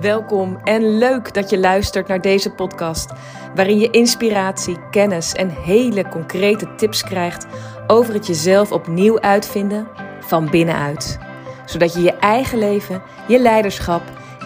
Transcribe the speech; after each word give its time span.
Welkom 0.00 0.56
en 0.64 0.98
leuk 0.98 1.34
dat 1.34 1.50
je 1.50 1.58
luistert 1.58 2.08
naar 2.08 2.20
deze 2.20 2.50
podcast, 2.50 3.12
waarin 3.54 3.78
je 3.78 3.90
inspiratie, 3.90 4.88
kennis 4.90 5.32
en 5.32 5.48
hele 5.48 6.08
concrete 6.08 6.74
tips 6.74 7.02
krijgt 7.02 7.46
over 7.86 8.14
het 8.14 8.26
jezelf 8.26 8.72
opnieuw 8.72 9.20
uitvinden 9.20 9.88
van 10.20 10.50
binnenuit. 10.50 11.18
Zodat 11.64 11.94
je 11.94 12.00
je 12.02 12.12
eigen 12.12 12.58
leven, 12.58 13.02
je 13.28 13.38
leiderschap 13.38 14.02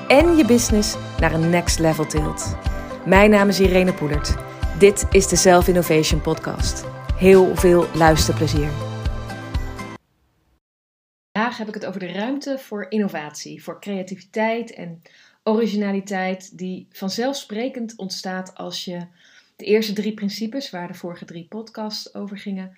en 0.09 0.37
je 0.37 0.45
business 0.45 0.97
naar 1.19 1.33
een 1.33 1.51
next 1.51 1.79
level 1.79 2.07
tilt. 2.07 2.57
Mijn 3.05 3.31
naam 3.31 3.49
is 3.49 3.61
Irene 3.61 3.93
Poelert. 3.93 4.35
Dit 4.79 5.07
is 5.11 5.29
de 5.29 5.37
Self 5.37 5.69
Innovation 5.69 6.21
Podcast. 6.21 6.85
Heel 7.17 7.57
veel 7.57 7.87
luisterplezier. 7.95 8.90
Heb 11.57 11.69
ik 11.69 11.75
het 11.75 11.87
over 11.87 12.01
de 12.01 12.13
ruimte 12.13 12.59
voor 12.59 12.87
innovatie, 12.89 13.63
voor 13.63 13.81
creativiteit 13.81 14.73
en 14.73 15.03
originaliteit 15.43 16.59
die 16.59 16.87
vanzelfsprekend 16.91 17.97
ontstaat 17.97 18.55
als 18.55 18.85
je 18.85 19.07
de 19.57 19.65
eerste 19.65 19.93
drie 19.93 20.15
principes, 20.15 20.71
waar 20.71 20.89
de 20.89 20.95
vorige 20.95 21.25
drie 21.25 21.47
podcasts 21.49 22.15
over 22.15 22.39
gingen, 22.39 22.77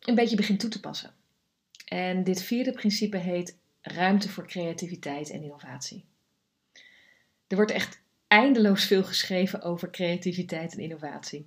een 0.00 0.14
beetje 0.14 0.36
begint 0.36 0.60
toe 0.60 0.70
te 0.70 0.80
passen. 0.80 1.14
En 1.84 2.24
dit 2.24 2.42
vierde 2.42 2.72
principe 2.72 3.16
heet 3.16 3.56
ruimte 3.80 4.28
voor 4.28 4.46
creativiteit 4.46 5.30
en 5.30 5.42
innovatie. 5.42 6.04
Er 7.46 7.56
wordt 7.56 7.70
echt 7.70 8.00
eindeloos 8.26 8.84
veel 8.84 9.04
geschreven 9.04 9.62
over 9.62 9.90
creativiteit 9.90 10.72
en 10.72 10.80
innovatie. 10.80 11.46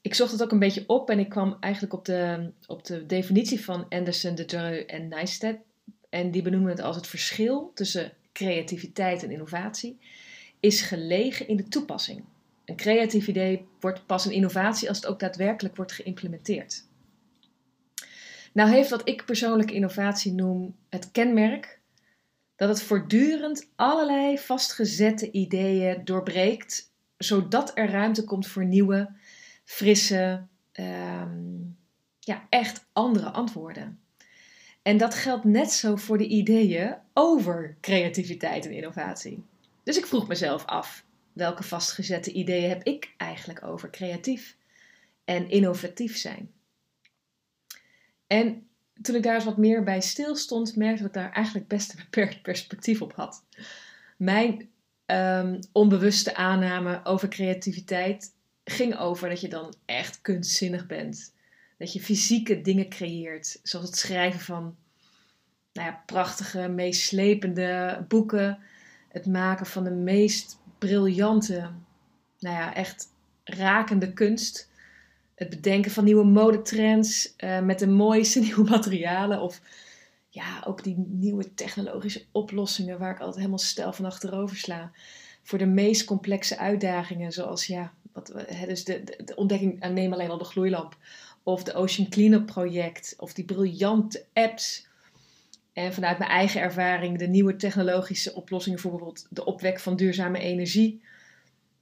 Ik 0.00 0.14
zocht 0.14 0.32
het 0.32 0.42
ook 0.42 0.52
een 0.52 0.58
beetje 0.58 0.84
op 0.86 1.10
en 1.10 1.18
ik 1.18 1.28
kwam 1.28 1.56
eigenlijk 1.60 1.92
op 1.92 2.04
de, 2.04 2.50
op 2.66 2.84
de 2.84 3.06
definitie 3.06 3.64
van 3.64 3.88
Anderson, 3.88 4.34
de 4.34 4.84
en 4.86 5.08
Neistat. 5.08 5.56
En 6.12 6.30
die 6.30 6.42
benoemen 6.42 6.70
het 6.70 6.80
als 6.80 6.96
het 6.96 7.06
verschil 7.06 7.70
tussen 7.74 8.12
creativiteit 8.32 9.22
en 9.22 9.30
innovatie 9.30 9.98
is 10.60 10.80
gelegen 10.80 11.48
in 11.48 11.56
de 11.56 11.68
toepassing. 11.68 12.24
Een 12.64 12.76
creatief 12.76 13.26
idee 13.26 13.66
wordt 13.80 14.06
pas 14.06 14.24
een 14.24 14.32
innovatie 14.32 14.88
als 14.88 14.96
het 14.96 15.06
ook 15.06 15.20
daadwerkelijk 15.20 15.76
wordt 15.76 15.92
geïmplementeerd. 15.92 16.84
Nou 18.52 18.70
heeft 18.70 18.90
wat 18.90 19.08
ik 19.08 19.24
persoonlijk 19.24 19.70
innovatie 19.70 20.32
noem 20.32 20.76
het 20.88 21.10
kenmerk 21.10 21.80
dat 22.56 22.68
het 22.68 22.82
voortdurend 22.82 23.68
allerlei 23.76 24.38
vastgezette 24.38 25.30
ideeën 25.30 26.04
doorbreekt, 26.04 26.92
zodat 27.18 27.72
er 27.74 27.90
ruimte 27.90 28.24
komt 28.24 28.46
voor 28.46 28.64
nieuwe, 28.64 29.10
frisse, 29.64 30.46
ehm, 30.72 31.60
ja, 32.18 32.46
echt 32.48 32.86
andere 32.92 33.30
antwoorden. 33.30 34.01
En 34.82 34.96
dat 34.96 35.14
geldt 35.14 35.44
net 35.44 35.70
zo 35.70 35.96
voor 35.96 36.18
de 36.18 36.26
ideeën 36.26 36.96
over 37.12 37.76
creativiteit 37.80 38.66
en 38.66 38.72
innovatie. 38.72 39.44
Dus 39.82 39.98
ik 39.98 40.06
vroeg 40.06 40.28
mezelf 40.28 40.64
af, 40.64 41.04
welke 41.32 41.62
vastgezette 41.62 42.32
ideeën 42.32 42.68
heb 42.68 42.82
ik 42.82 43.14
eigenlijk 43.16 43.64
over 43.64 43.90
creatief 43.90 44.56
en 45.24 45.50
innovatief 45.50 46.16
zijn? 46.16 46.50
En 48.26 48.66
toen 49.02 49.14
ik 49.14 49.22
daar 49.22 49.34
eens 49.34 49.44
wat 49.44 49.56
meer 49.56 49.82
bij 49.82 50.00
stilstond, 50.00 50.76
merkte 50.76 51.04
ik 51.04 51.12
dat 51.12 51.16
ik 51.16 51.22
daar 51.22 51.32
eigenlijk 51.32 51.68
best 51.68 51.92
een 51.92 51.98
beperkt 51.98 52.42
perspectief 52.42 53.02
op 53.02 53.12
had. 53.12 53.44
Mijn 54.16 54.70
um, 55.06 55.58
onbewuste 55.72 56.34
aanname 56.34 57.00
over 57.04 57.28
creativiteit 57.28 58.34
ging 58.64 58.96
over 58.96 59.28
dat 59.28 59.40
je 59.40 59.48
dan 59.48 59.74
echt 59.84 60.20
kunstzinnig 60.20 60.86
bent. 60.86 61.34
Dat 61.82 61.92
je 61.92 62.00
fysieke 62.00 62.60
dingen 62.60 62.88
creëert, 62.88 63.60
zoals 63.62 63.86
het 63.86 63.96
schrijven 63.96 64.40
van 64.40 64.76
nou 65.72 65.88
ja, 65.88 66.02
prachtige, 66.06 66.68
meeslepende 66.68 68.04
boeken. 68.08 68.58
Het 69.08 69.26
maken 69.26 69.66
van 69.66 69.84
de 69.84 69.90
meest 69.90 70.58
briljante, 70.78 71.70
nou 72.38 72.56
ja, 72.56 72.74
echt 72.74 73.08
rakende 73.44 74.12
kunst. 74.12 74.70
Het 75.34 75.48
bedenken 75.48 75.90
van 75.90 76.04
nieuwe 76.04 76.24
modetrends 76.24 77.34
uh, 77.38 77.60
met 77.60 77.78
de 77.78 77.88
mooiste 77.88 78.40
nieuwe 78.46 78.70
materialen. 78.70 79.40
Of 79.40 79.60
ja, 80.28 80.62
ook 80.66 80.84
die 80.84 81.04
nieuwe 81.08 81.54
technologische 81.54 82.24
oplossingen 82.32 82.98
waar 82.98 83.12
ik 83.12 83.18
altijd 83.18 83.36
helemaal 83.36 83.58
stel 83.58 83.92
van 83.92 84.04
achterover 84.04 84.56
sla. 84.56 84.90
Voor 85.42 85.58
de 85.58 85.66
meest 85.66 86.04
complexe 86.04 86.58
uitdagingen, 86.58 87.32
zoals 87.32 87.66
ja, 87.66 87.92
wat, 88.12 88.32
dus 88.66 88.84
de, 88.84 89.04
de, 89.04 89.24
de 89.24 89.36
ontdekking, 89.36 89.88
neem 89.88 90.12
alleen 90.12 90.30
al 90.30 90.38
de 90.38 90.44
gloeilamp. 90.44 90.96
Of 91.42 91.62
de 91.62 91.74
Ocean 91.74 92.08
Cleanup 92.08 92.46
project. 92.46 93.14
Of 93.18 93.32
die 93.32 93.44
briljante 93.44 94.24
apps 94.32 94.86
en 95.72 95.92
vanuit 95.92 96.18
mijn 96.18 96.30
eigen 96.30 96.60
ervaring 96.60 97.18
de 97.18 97.26
nieuwe 97.26 97.56
technologische 97.56 98.34
oplossingen 98.34 98.78
voor 98.78 98.90
bijvoorbeeld 98.90 99.26
de 99.30 99.44
opwek 99.44 99.80
van 99.80 99.96
duurzame 99.96 100.38
energie. 100.38 101.00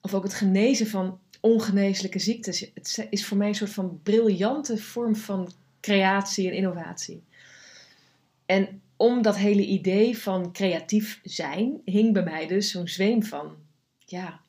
Of 0.00 0.14
ook 0.14 0.22
het 0.22 0.34
genezen 0.34 0.86
van 0.86 1.18
ongeneeslijke 1.40 2.18
ziektes. 2.18 2.60
Het 2.74 3.06
is 3.10 3.26
voor 3.26 3.36
mij 3.36 3.48
een 3.48 3.54
soort 3.54 3.70
van 3.70 4.00
briljante 4.02 4.78
vorm 4.78 5.16
van 5.16 5.52
creatie 5.80 6.48
en 6.48 6.54
innovatie. 6.54 7.22
En 8.46 8.82
om 8.96 9.22
dat 9.22 9.36
hele 9.36 9.66
idee 9.66 10.18
van 10.18 10.52
creatief 10.52 11.20
zijn 11.22 11.80
hing 11.84 12.12
bij 12.12 12.22
mij 12.22 12.46
dus 12.46 12.70
zo'n 12.70 12.88
zweem 12.88 13.22
van 13.22 13.56
ja, 13.98 14.40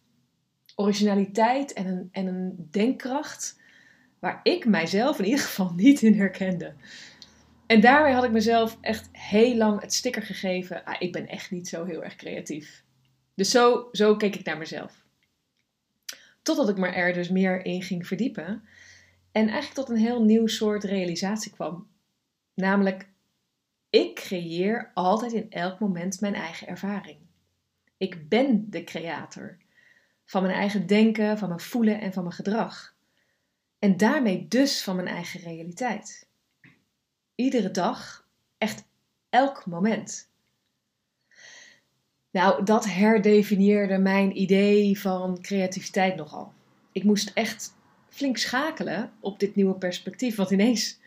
originaliteit 0.75 1.73
en 1.73 1.87
een, 1.87 2.09
en 2.11 2.27
een 2.27 2.67
denkkracht 2.71 3.59
waar 4.21 4.39
ik 4.43 4.65
mijzelf 4.65 5.19
in 5.19 5.25
ieder 5.25 5.39
geval 5.39 5.73
niet 5.75 6.01
in 6.01 6.13
herkende. 6.13 6.73
En 7.65 7.81
daarmee 7.81 8.13
had 8.13 8.23
ik 8.23 8.31
mezelf 8.31 8.77
echt 8.81 9.09
heel 9.11 9.55
lang 9.55 9.81
het 9.81 9.93
sticker 9.93 10.21
gegeven. 10.21 10.85
Ah, 10.85 10.95
ik 10.99 11.11
ben 11.11 11.27
echt 11.27 11.51
niet 11.51 11.67
zo 11.67 11.85
heel 11.85 12.03
erg 12.03 12.15
creatief. 12.15 12.83
Dus 13.35 13.51
zo, 13.51 13.89
zo 13.91 14.15
keek 14.15 14.35
ik 14.35 14.45
naar 14.45 14.57
mezelf. 14.57 15.05
Totdat 16.41 16.69
ik 16.69 16.77
me 16.77 16.87
er 16.87 17.13
dus 17.13 17.29
meer 17.29 17.65
in 17.65 17.81
ging 17.81 18.07
verdiepen. 18.07 18.63
En 19.31 19.47
eigenlijk 19.47 19.73
tot 19.73 19.89
een 19.89 20.03
heel 20.03 20.23
nieuw 20.23 20.47
soort 20.47 20.83
realisatie 20.83 21.51
kwam. 21.51 21.87
Namelijk, 22.53 23.07
ik 23.89 24.15
creëer 24.15 24.91
altijd 24.93 25.33
in 25.33 25.49
elk 25.49 25.79
moment 25.79 26.21
mijn 26.21 26.35
eigen 26.35 26.67
ervaring. 26.67 27.17
Ik 27.97 28.29
ben 28.29 28.69
de 28.69 28.83
creator 28.83 29.57
van 30.25 30.41
mijn 30.41 30.55
eigen 30.55 30.87
denken, 30.87 31.37
van 31.37 31.47
mijn 31.47 31.59
voelen 31.59 32.01
en 32.01 32.13
van 32.13 32.23
mijn 32.23 32.35
gedrag. 32.35 32.90
En 33.81 33.97
daarmee 33.97 34.47
dus 34.47 34.83
van 34.83 34.95
mijn 34.95 35.07
eigen 35.07 35.39
realiteit 35.39 36.27
iedere 37.35 37.71
dag, 37.71 38.27
echt 38.57 38.85
elk 39.29 39.65
moment. 39.65 40.29
Nou, 42.31 42.63
dat 42.63 42.85
herdefinieerde 42.85 43.97
mijn 43.97 44.39
idee 44.41 44.99
van 44.99 45.41
creativiteit 45.41 46.15
nogal. 46.15 46.53
Ik 46.91 47.03
moest 47.03 47.31
echt 47.33 47.73
flink 48.09 48.37
schakelen 48.37 49.11
op 49.19 49.39
dit 49.39 49.55
nieuwe 49.55 49.75
perspectief, 49.75 50.35
want 50.35 50.51
ineens 50.51 50.99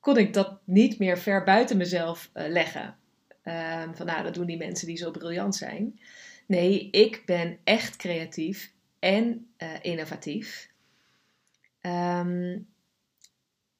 kon 0.00 0.16
ik 0.16 0.32
dat 0.32 0.58
niet 0.64 0.98
meer 0.98 1.18
ver 1.18 1.44
buiten 1.44 1.76
mezelf 1.76 2.30
uh, 2.34 2.48
leggen. 2.48 2.96
Uh, 3.44 3.82
van 3.92 4.06
nou, 4.06 4.22
dat 4.22 4.34
doen 4.34 4.46
die 4.46 4.56
mensen 4.56 4.86
die 4.86 4.96
zo 4.96 5.10
briljant 5.10 5.54
zijn. 5.54 6.00
Nee, 6.46 6.90
ik 6.90 7.22
ben 7.26 7.58
echt 7.64 7.96
creatief 7.96 8.72
en 8.98 9.46
uh, 9.58 9.68
innovatief. 9.82 10.74
Um, 11.86 12.68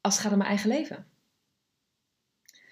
als 0.01 0.15
het 0.15 0.23
gaat 0.23 0.33
om 0.33 0.39
mijn 0.39 0.51
eigen 0.51 0.69
leven. 0.69 1.07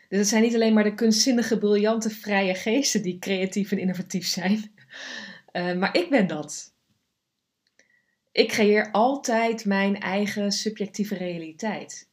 Dus 0.08 0.18
het 0.18 0.28
zijn 0.28 0.42
niet 0.42 0.54
alleen 0.54 0.74
maar 0.74 0.84
de 0.84 0.94
kunstzinnige, 0.94 1.58
briljante, 1.58 2.10
vrije 2.10 2.54
geesten 2.54 3.02
die 3.02 3.18
creatief 3.18 3.72
en 3.72 3.78
innovatief 3.78 4.26
zijn. 4.26 4.72
Uh, 5.52 5.74
maar 5.80 5.96
ik 5.96 6.10
ben 6.10 6.26
dat. 6.26 6.72
Ik 8.32 8.48
creëer 8.48 8.90
altijd 8.90 9.64
mijn 9.64 10.00
eigen 10.00 10.52
subjectieve 10.52 11.14
realiteit. 11.14 12.08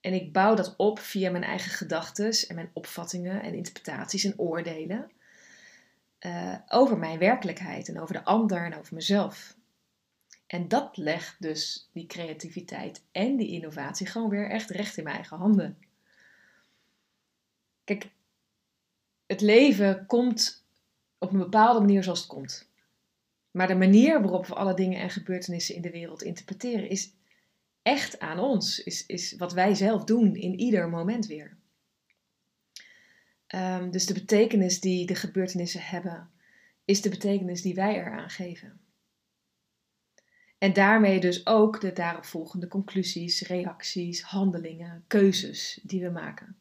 En 0.00 0.12
ik 0.12 0.32
bouw 0.32 0.54
dat 0.54 0.74
op 0.76 0.98
via 0.98 1.30
mijn 1.30 1.44
eigen 1.44 1.70
gedachten 1.70 2.48
en 2.48 2.54
mijn 2.54 2.70
opvattingen 2.72 3.42
en 3.42 3.54
interpretaties 3.54 4.24
en 4.24 4.38
oordelen. 4.38 5.10
Uh, 6.20 6.54
over 6.68 6.98
mijn 6.98 7.18
werkelijkheid 7.18 7.88
en 7.88 8.00
over 8.00 8.14
de 8.14 8.24
ander 8.24 8.64
en 8.64 8.78
over 8.78 8.94
mezelf. 8.94 9.56
En 10.52 10.68
dat 10.68 10.96
legt 10.96 11.42
dus 11.42 11.88
die 11.92 12.06
creativiteit 12.06 13.02
en 13.12 13.36
die 13.36 13.48
innovatie 13.48 14.06
gewoon 14.06 14.28
weer 14.28 14.50
echt 14.50 14.70
recht 14.70 14.96
in 14.96 15.04
mijn 15.04 15.16
eigen 15.16 15.36
handen. 15.36 15.78
Kijk, 17.84 18.10
het 19.26 19.40
leven 19.40 20.06
komt 20.06 20.64
op 21.18 21.32
een 21.32 21.38
bepaalde 21.38 21.80
manier 21.80 22.02
zoals 22.02 22.18
het 22.18 22.28
komt. 22.28 22.70
Maar 23.50 23.66
de 23.66 23.74
manier 23.74 24.20
waarop 24.20 24.46
we 24.46 24.54
alle 24.54 24.74
dingen 24.74 25.00
en 25.00 25.10
gebeurtenissen 25.10 25.74
in 25.74 25.82
de 25.82 25.90
wereld 25.90 26.22
interpreteren 26.22 26.88
is 26.88 27.12
echt 27.82 28.18
aan 28.18 28.38
ons. 28.38 28.82
Is, 28.82 29.06
is 29.06 29.36
wat 29.36 29.52
wij 29.52 29.74
zelf 29.74 30.04
doen 30.04 30.36
in 30.36 30.58
ieder 30.58 30.88
moment 30.88 31.26
weer. 31.26 31.56
Um, 33.54 33.90
dus 33.90 34.06
de 34.06 34.14
betekenis 34.14 34.80
die 34.80 35.06
de 35.06 35.14
gebeurtenissen 35.14 35.82
hebben, 35.82 36.30
is 36.84 37.00
de 37.02 37.08
betekenis 37.08 37.62
die 37.62 37.74
wij 37.74 37.94
eraan 37.94 38.30
geven. 38.30 38.80
En 40.62 40.72
daarmee 40.72 41.20
dus 41.20 41.46
ook 41.46 41.80
de 41.80 41.92
daaropvolgende 41.92 42.68
conclusies, 42.68 43.40
reacties, 43.40 44.22
handelingen, 44.22 45.04
keuzes 45.06 45.80
die 45.82 46.02
we 46.02 46.10
maken. 46.10 46.56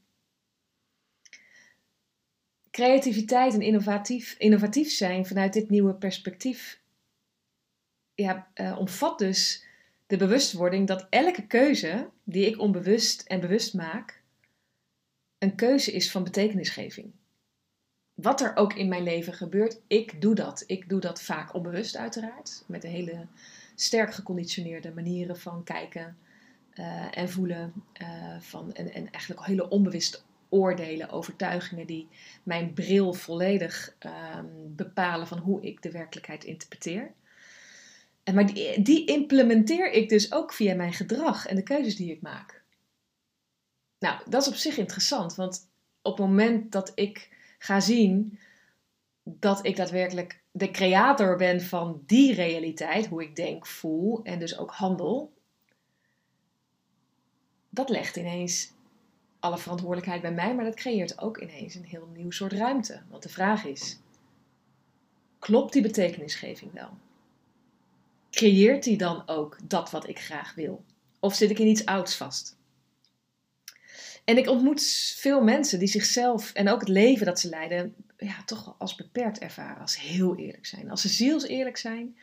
creativiteit 2.72 3.54
en 3.54 3.62
innovatief, 3.62 4.36
innovatief 4.38 4.92
zijn 4.92 5.26
vanuit 5.26 5.54
dit 5.54 5.70
nieuwe 5.70 5.94
perspectief 5.94 6.82
ja, 8.16 8.52
uh, 8.56 8.78
omvat 8.80 9.20
dus 9.20 9.66
de 10.08 10.18
bewustwording 10.18 10.88
dat 10.88 11.08
elke 11.10 11.48
keuze 11.48 12.10
die 12.24 12.46
ik 12.46 12.60
onbewust 12.60 13.22
en 13.22 13.40
bewust 13.40 13.74
maak, 13.74 14.22
een 15.38 15.56
keuze 15.56 15.92
is 15.92 16.12
van 16.12 16.24
betekenisgeving. 16.24 17.12
Wat 18.14 18.42
er 18.42 18.56
ook 18.56 18.74
in 18.74 18.90
mijn 18.90 19.04
leven 19.04 19.34
gebeurt, 19.34 19.82
ik 19.88 20.22
doe 20.22 20.36
dat. 20.36 20.64
Ik 20.68 20.90
doe 20.90 21.00
dat 21.00 21.22
vaak 21.22 21.54
onbewust 21.54 21.98
uiteraard, 21.98 22.64
met 22.68 22.82
de 22.82 22.88
hele 22.88 23.28
sterk 23.76 24.14
geconditioneerde 24.14 24.92
manieren 24.94 25.40
van 25.40 25.64
kijken 25.64 26.18
uh, 26.74 27.18
en 27.18 27.30
voelen. 27.30 27.74
Uh, 28.02 28.36
van, 28.40 28.74
en, 28.74 28.94
en 28.94 29.12
eigenlijk 29.12 29.46
hele 29.46 29.70
onbewust 29.70 30.26
oordelen, 30.50 31.10
overtuigingen 31.10 31.88
die 31.88 32.08
mijn 32.44 32.74
bril 32.74 33.14
volledig 33.14 33.96
um, 34.00 34.76
bepalen 34.76 35.28
van 35.28 35.38
hoe 35.38 35.62
ik 35.62 35.82
de 35.82 35.92
werkelijkheid 35.92 36.44
interpreteer. 36.44 37.14
En 38.24 38.36
maar 38.36 38.54
die, 38.54 38.82
die 38.82 39.06
implementeer 39.06 39.92
ik 39.92 40.10
dus 40.10 40.32
ook 40.32 40.54
via 40.54 40.76
mijn 40.76 40.94
gedrag 40.94 41.46
en 41.46 41.56
de 41.56 41.64
keuzes 41.64 41.96
die 41.96 42.12
ik 42.12 42.22
maak. 42.22 42.64
Nou, 44.00 44.22
dat 44.30 44.42
is 44.42 44.48
op 44.48 44.54
zich 44.54 44.78
interessant, 44.78 45.36
want 45.36 45.70
op 46.02 46.18
het 46.18 46.28
moment 46.28 46.72
dat 46.72 46.92
ik 46.96 47.30
ga 47.58 47.80
zien 47.80 48.40
dat 49.24 49.66
ik 49.66 49.76
daadwerkelijk 49.76 50.41
de 50.52 50.72
creator 50.72 51.38
ben 51.38 51.62
van 51.62 52.04
die 52.06 52.34
realiteit, 52.34 53.08
hoe 53.08 53.24
ik 53.24 53.36
denk, 53.36 53.66
voel 53.66 54.24
en 54.24 54.40
dus 54.40 54.58
ook 54.58 54.72
handel, 54.72 55.34
dat 57.70 57.90
legt 57.90 58.16
ineens 58.16 58.72
alle 59.40 59.58
verantwoordelijkheid 59.58 60.22
bij 60.22 60.34
mij, 60.34 60.56
maar 60.56 60.66
dat 60.66 60.76
creëert 60.76 61.20
ook 61.20 61.38
ineens 61.38 61.76
een 61.76 61.86
heel 61.86 62.08
nieuw 62.14 62.32
soort 62.32 62.54
ruimte. 62.54 63.02
Want 63.10 63.24
de 63.24 63.30
vraag 63.30 63.66
is: 63.66 64.00
klopt 65.40 65.74
die 65.74 65.82
betekenisgeving 65.82 66.72
wel? 66.74 66.90
Creëert 68.32 68.84
die 68.84 68.98
dan 68.98 69.28
ook 69.28 69.58
dat 69.64 69.92
wat 69.92 70.08
ik 70.08 70.20
graag 70.20 70.56
wil? 70.56 70.84
Of 71.20 71.36
zit 71.36 71.50
ik 71.50 71.60
in 71.60 71.68
iets 71.68 71.86
ouds 71.86 72.16
vast? 72.16 72.58
En 74.24 74.38
ik 74.38 74.50
ontmoet 74.50 74.84
veel 75.18 75.44
mensen 75.44 75.80
die 75.80 75.88
zichzelf 75.88 76.54
en 76.54 76.70
ook 76.70 76.80
het 76.80 76.90
leven 76.90 77.26
dat 77.26 77.40
ze 77.40 77.50
leiden, 77.50 77.96
ja, 78.18 78.44
toch 78.46 78.76
als 78.78 78.96
beperkt 78.96 79.40
ervaren, 79.40 79.82
als 79.82 80.00
heel 80.00 80.36
eerlijk 80.36 80.66
zijn. 80.66 80.90
Als 80.90 81.02
ze 81.02 81.10
ziels 81.10 81.48
eerlijk 81.48 81.78
zijn, 81.78 82.18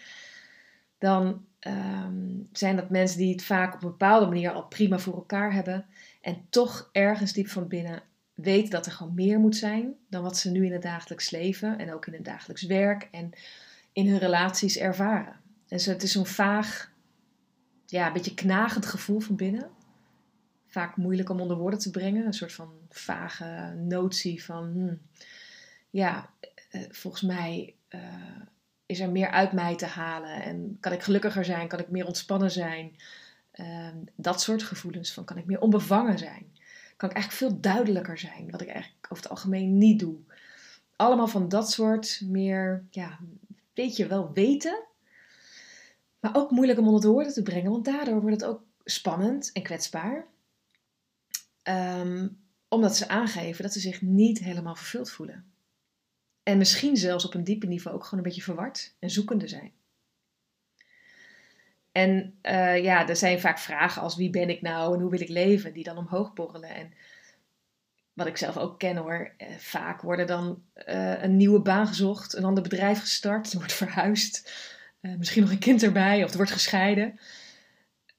dan 0.99 1.45
ehm, 1.59 2.27
zijn 2.53 2.77
dat 2.77 2.91
mensen 2.91 3.19
die 3.19 3.33
het 3.33 3.45
vaak 3.45 3.75
op 3.75 3.83
een 3.83 3.89
bepaalde 3.89 4.27
manier 4.27 4.51
al 4.51 4.67
prima 4.67 4.99
voor 4.99 5.15
elkaar 5.15 5.53
hebben. 5.53 5.87
En 6.21 6.47
toch 6.51 6.89
ergens 6.93 7.33
diep 7.33 7.49
van 7.49 7.69
binnen 7.69 8.03
weten 8.35 8.71
dat 8.71 8.87
er 8.87 8.93
gewoon 8.93 9.15
meer 9.15 9.39
moet 9.39 9.57
zijn 9.57 9.95
dan 10.09 10.23
wat 10.23 10.37
ze 10.39 10.51
nu 10.51 10.65
in 10.65 10.73
het 10.73 10.83
dagelijks 10.83 11.31
leven 11.31 11.79
en 11.79 11.93
ook 11.95 12.07
in 12.07 12.13
het 12.13 12.25
dagelijks 12.25 12.63
werk 12.63 13.09
en 13.11 13.31
in 13.93 14.09
hun 14.09 14.19
relaties 14.19 14.77
ervaren. 14.77 15.37
Dus 15.67 15.87
het 15.87 16.03
is 16.03 16.13
zo'n 16.13 16.27
vaag, 16.27 16.93
ja, 17.87 18.07
een 18.07 18.13
beetje 18.13 18.35
knagend 18.35 18.87
gevoel 18.87 19.21
van 19.21 19.37
binnen. 19.37 19.71
Vaak 20.69 20.97
moeilijk 20.97 21.29
om 21.29 21.41
onder 21.41 21.57
woorden 21.57 21.79
te 21.79 21.91
brengen. 21.91 22.27
Een 22.27 22.33
soort 22.33 22.53
van 22.53 22.73
vage 22.91 23.75
notie 23.77 24.45
van, 24.45 24.65
hmm, 24.65 25.01
ja, 25.91 26.31
eh, 26.71 26.83
volgens 26.91 27.23
mij 27.23 27.75
uh, 27.89 28.01
is 28.87 29.01
er 29.01 29.11
meer 29.11 29.31
uit 29.31 29.53
mij 29.53 29.77
te 29.77 29.87
halen. 29.87 30.43
En 30.43 30.77
kan 30.81 30.93
ik 30.93 31.03
gelukkiger 31.03 31.45
zijn? 31.45 31.69
Kan 31.69 31.79
ik 31.79 31.91
meer 31.91 32.07
ontspannen 32.07 32.51
zijn? 32.51 32.97
Uh, 33.55 33.89
dat 34.15 34.41
soort 34.41 34.63
gevoelens 34.63 35.13
van, 35.13 35.25
kan 35.25 35.37
ik 35.37 35.47
meer 35.47 35.61
onbevangen 35.61 36.19
zijn? 36.19 36.47
Kan 36.97 37.11
ik 37.11 37.17
eigenlijk 37.17 37.53
veel 37.53 37.61
duidelijker 37.61 38.19
zijn? 38.19 38.51
Wat 38.51 38.61
ik 38.61 38.69
eigenlijk 38.69 39.07
over 39.09 39.23
het 39.23 39.33
algemeen 39.33 39.79
niet 39.79 39.99
doe. 39.99 40.17
Allemaal 40.97 41.29
van 41.29 41.49
dat 41.49 41.71
soort 41.71 42.21
meer, 42.25 42.85
ja, 42.91 43.19
weet 43.75 43.97
je 43.97 44.07
wel, 44.07 44.33
weten 44.33 44.87
maar 46.21 46.37
ook 46.37 46.51
moeilijk 46.51 46.79
om 46.79 46.87
onder 46.87 47.01
de 47.01 47.09
woorden 47.09 47.33
te 47.33 47.43
brengen, 47.43 47.71
want 47.71 47.85
daardoor 47.85 48.21
wordt 48.21 48.41
het 48.41 48.51
ook 48.51 48.63
spannend 48.85 49.53
en 49.53 49.63
kwetsbaar. 49.63 50.27
Um, 51.69 52.39
omdat 52.69 52.97
ze 52.97 53.09
aangeven 53.09 53.63
dat 53.63 53.73
ze 53.73 53.81
zich 53.81 54.03
niet 54.03 54.39
helemaal 54.39 54.75
vervuld 54.75 55.11
voelen. 55.11 55.53
En 56.43 56.59
misschien 56.59 56.97
zelfs 56.97 57.25
op 57.25 57.35
een 57.35 57.45
diepe 57.45 57.67
niveau 57.67 57.97
ook 57.97 58.05
gewoon 58.05 58.19
een 58.19 58.29
beetje 58.29 58.43
verward 58.43 58.95
en 58.99 59.11
zoekende 59.11 59.49
zijn. 59.49 59.73
En 61.93 62.39
uh, 62.43 62.83
ja, 62.83 63.09
er 63.09 63.17
zijn 63.17 63.41
vaak 63.41 63.59
vragen 63.59 64.03
als 64.03 64.17
wie 64.17 64.31
ben 64.31 64.49
ik 64.49 64.63
nou 64.63 64.95
en 64.95 65.01
hoe 65.01 65.11
wil 65.11 65.21
ik 65.21 65.29
leven, 65.29 65.73
die 65.73 65.85
dan 65.85 65.97
omhoog 65.97 66.33
borrelen. 66.33 66.75
En 66.75 66.93
wat 68.13 68.27
ik 68.27 68.37
zelf 68.37 68.57
ook 68.57 68.79
ken 68.79 68.97
hoor, 68.97 69.33
eh, 69.37 69.49
vaak 69.57 70.03
worden 70.03 70.27
dan 70.27 70.63
uh, 70.89 71.23
een 71.23 71.37
nieuwe 71.37 71.61
baan 71.61 71.87
gezocht, 71.87 72.35
een 72.35 72.45
ander 72.45 72.63
bedrijf 72.63 73.01
gestart, 73.01 73.53
wordt 73.55 73.73
verhuisd. 73.73 74.53
Uh, 75.01 75.17
misschien 75.17 75.43
nog 75.43 75.51
een 75.51 75.59
kind 75.59 75.83
erbij 75.83 76.25
of 76.25 76.31
er 76.31 76.37
wordt 76.37 76.53
gescheiden. 76.53 77.19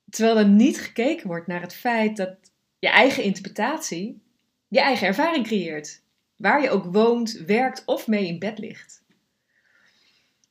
Terwijl 0.10 0.38
er 0.38 0.48
niet 0.48 0.82
gekeken 0.82 1.28
wordt 1.28 1.48
naar 1.48 1.62
het 1.62 1.74
feit 1.74 2.18
dat 2.18 2.49
je 2.80 2.90
eigen 2.90 3.24
interpretatie 3.24 4.22
je 4.70 4.80
eigen 4.80 5.08
ervaring 5.08 5.46
creëert. 5.46 6.02
Waar 6.36 6.62
je 6.62 6.70
ook 6.70 6.86
woont, 6.86 7.32
werkt 7.32 7.86
of 7.86 8.08
mee 8.08 8.28
in 8.28 8.40
bed 8.40 8.60
ligt. 8.60 9.04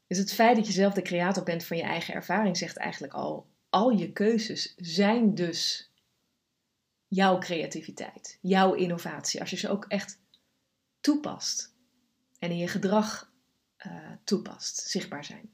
Dus 0.07 0.19
het 0.19 0.33
feit 0.33 0.57
dat 0.57 0.67
je 0.67 0.73
zelf 0.73 0.95
de 0.95 1.03
creator 1.03 1.43
bent 1.43 1.65
van 1.65 1.77
je 1.77 1.83
eigen 1.83 2.15
ervaring 2.15 2.57
zegt 2.57 2.77
eigenlijk 2.77 3.13
al: 3.13 3.47
al 3.71 3.91
je 3.91 4.13
keuzes 4.13 4.75
zijn 4.77 5.35
dus 5.35 5.91
jouw 7.09 7.39
creativiteit, 7.39 8.39
jouw 8.41 8.75
innovatie. 8.75 9.41
Als 9.41 9.51
je 9.51 9.57
ze 9.57 9.69
ook 9.69 9.85
echt 9.85 10.21
toepast 11.01 11.75
en 12.39 12.51
in 12.51 12.59
je 12.59 12.69
gedrag 12.69 13.33
uh, 13.87 13.93
toepast, 14.25 14.77
zichtbaar 14.79 15.25
zijn. 15.25 15.51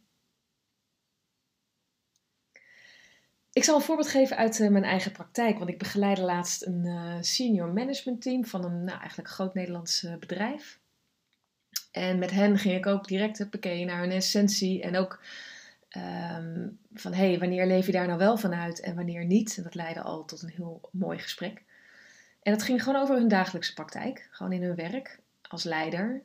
Ik 3.54 3.64
zal 3.64 3.74
een 3.74 3.82
voorbeeld 3.82 4.08
geven 4.08 4.36
uit 4.36 4.58
uh, 4.58 4.68
mijn 4.68 4.84
eigen 4.84 5.12
praktijk, 5.12 5.58
want 5.58 5.70
ik 5.70 5.78
begeleide 5.78 6.20
laatst 6.20 6.66
een 6.66 6.84
uh, 6.84 7.16
senior 7.20 7.72
management 7.72 8.22
team 8.22 8.44
van 8.44 8.64
een 8.64 8.84
nou, 8.84 8.98
eigenlijk 8.98 9.28
groot 9.28 9.54
Nederlands 9.54 10.02
uh, 10.02 10.16
bedrijf. 10.16 10.78
En 11.92 12.18
met 12.18 12.30
hen 12.30 12.58
ging 12.58 12.74
ik 12.76 12.86
ook 12.86 13.08
direct 13.08 13.38
huppakee, 13.38 13.84
naar 13.84 14.00
hun 14.00 14.10
essentie 14.10 14.82
en 14.82 14.96
ook 14.96 15.20
um, 15.96 16.78
van 16.92 17.12
hé, 17.12 17.28
hey, 17.28 17.38
wanneer 17.38 17.66
leef 17.66 17.86
je 17.86 17.92
daar 17.92 18.06
nou 18.06 18.18
wel 18.18 18.36
vanuit 18.36 18.80
en 18.80 18.94
wanneer 18.94 19.24
niet. 19.24 19.56
En 19.56 19.62
dat 19.62 19.74
leidde 19.74 20.02
al 20.02 20.24
tot 20.24 20.42
een 20.42 20.52
heel 20.56 20.80
mooi 20.92 21.18
gesprek. 21.18 21.62
En 22.42 22.52
dat 22.52 22.62
ging 22.62 22.82
gewoon 22.82 23.02
over 23.02 23.16
hun 23.16 23.28
dagelijkse 23.28 23.74
praktijk, 23.74 24.28
gewoon 24.30 24.52
in 24.52 24.62
hun 24.62 24.74
werk 24.74 25.18
als 25.42 25.64
leider. 25.64 26.22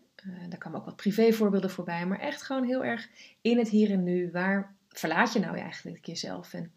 daar 0.50 0.60
kwamen 0.60 0.80
ook 0.80 0.86
wat 0.86 0.96
privévoorbeelden 0.96 1.70
voorbij, 1.70 2.06
maar 2.06 2.20
echt 2.20 2.44
gewoon 2.44 2.64
heel 2.64 2.84
erg 2.84 3.10
in 3.42 3.58
het 3.58 3.70
hier 3.70 3.92
en 3.92 4.04
nu. 4.04 4.32
Waar 4.32 4.76
verlaat 4.90 5.34
je 5.34 5.40
nou 5.40 5.58
eigenlijk 5.58 6.06
jezelf? 6.06 6.54
En 6.54 6.72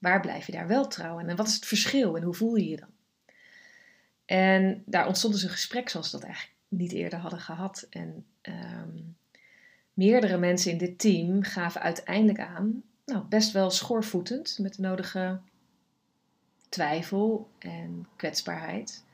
Waar 0.00 0.20
blijf 0.20 0.46
je 0.46 0.52
daar 0.52 0.66
wel 0.66 0.86
trouw? 0.86 1.18
En 1.18 1.36
wat 1.36 1.46
is 1.46 1.54
het 1.54 1.66
verschil 1.66 2.16
en 2.16 2.22
hoe 2.22 2.34
voel 2.34 2.56
je 2.56 2.68
je 2.68 2.76
dan? 2.76 2.88
En 4.24 4.82
daar 4.86 5.06
ontstond 5.06 5.32
dus 5.32 5.42
een 5.42 5.50
gesprek 5.50 5.88
zoals 5.88 6.10
we 6.10 6.16
dat 6.18 6.26
eigenlijk 6.26 6.56
niet 6.68 6.92
eerder 6.92 7.18
hadden 7.18 7.40
gehad. 7.40 7.86
En 7.90 8.26
um, 8.42 9.16
meerdere 9.94 10.36
mensen 10.36 10.72
in 10.72 10.78
dit 10.78 10.98
team 10.98 11.42
gaven 11.42 11.80
uiteindelijk 11.80 12.40
aan, 12.40 12.82
nou, 13.04 13.24
best 13.24 13.52
wel 13.52 13.70
schoorvoetend, 13.70 14.58
met 14.58 14.74
de 14.74 14.82
nodige 14.82 15.40
twijfel 16.68 17.50
en 17.58 18.08
kwetsbaarheid, 18.16 19.04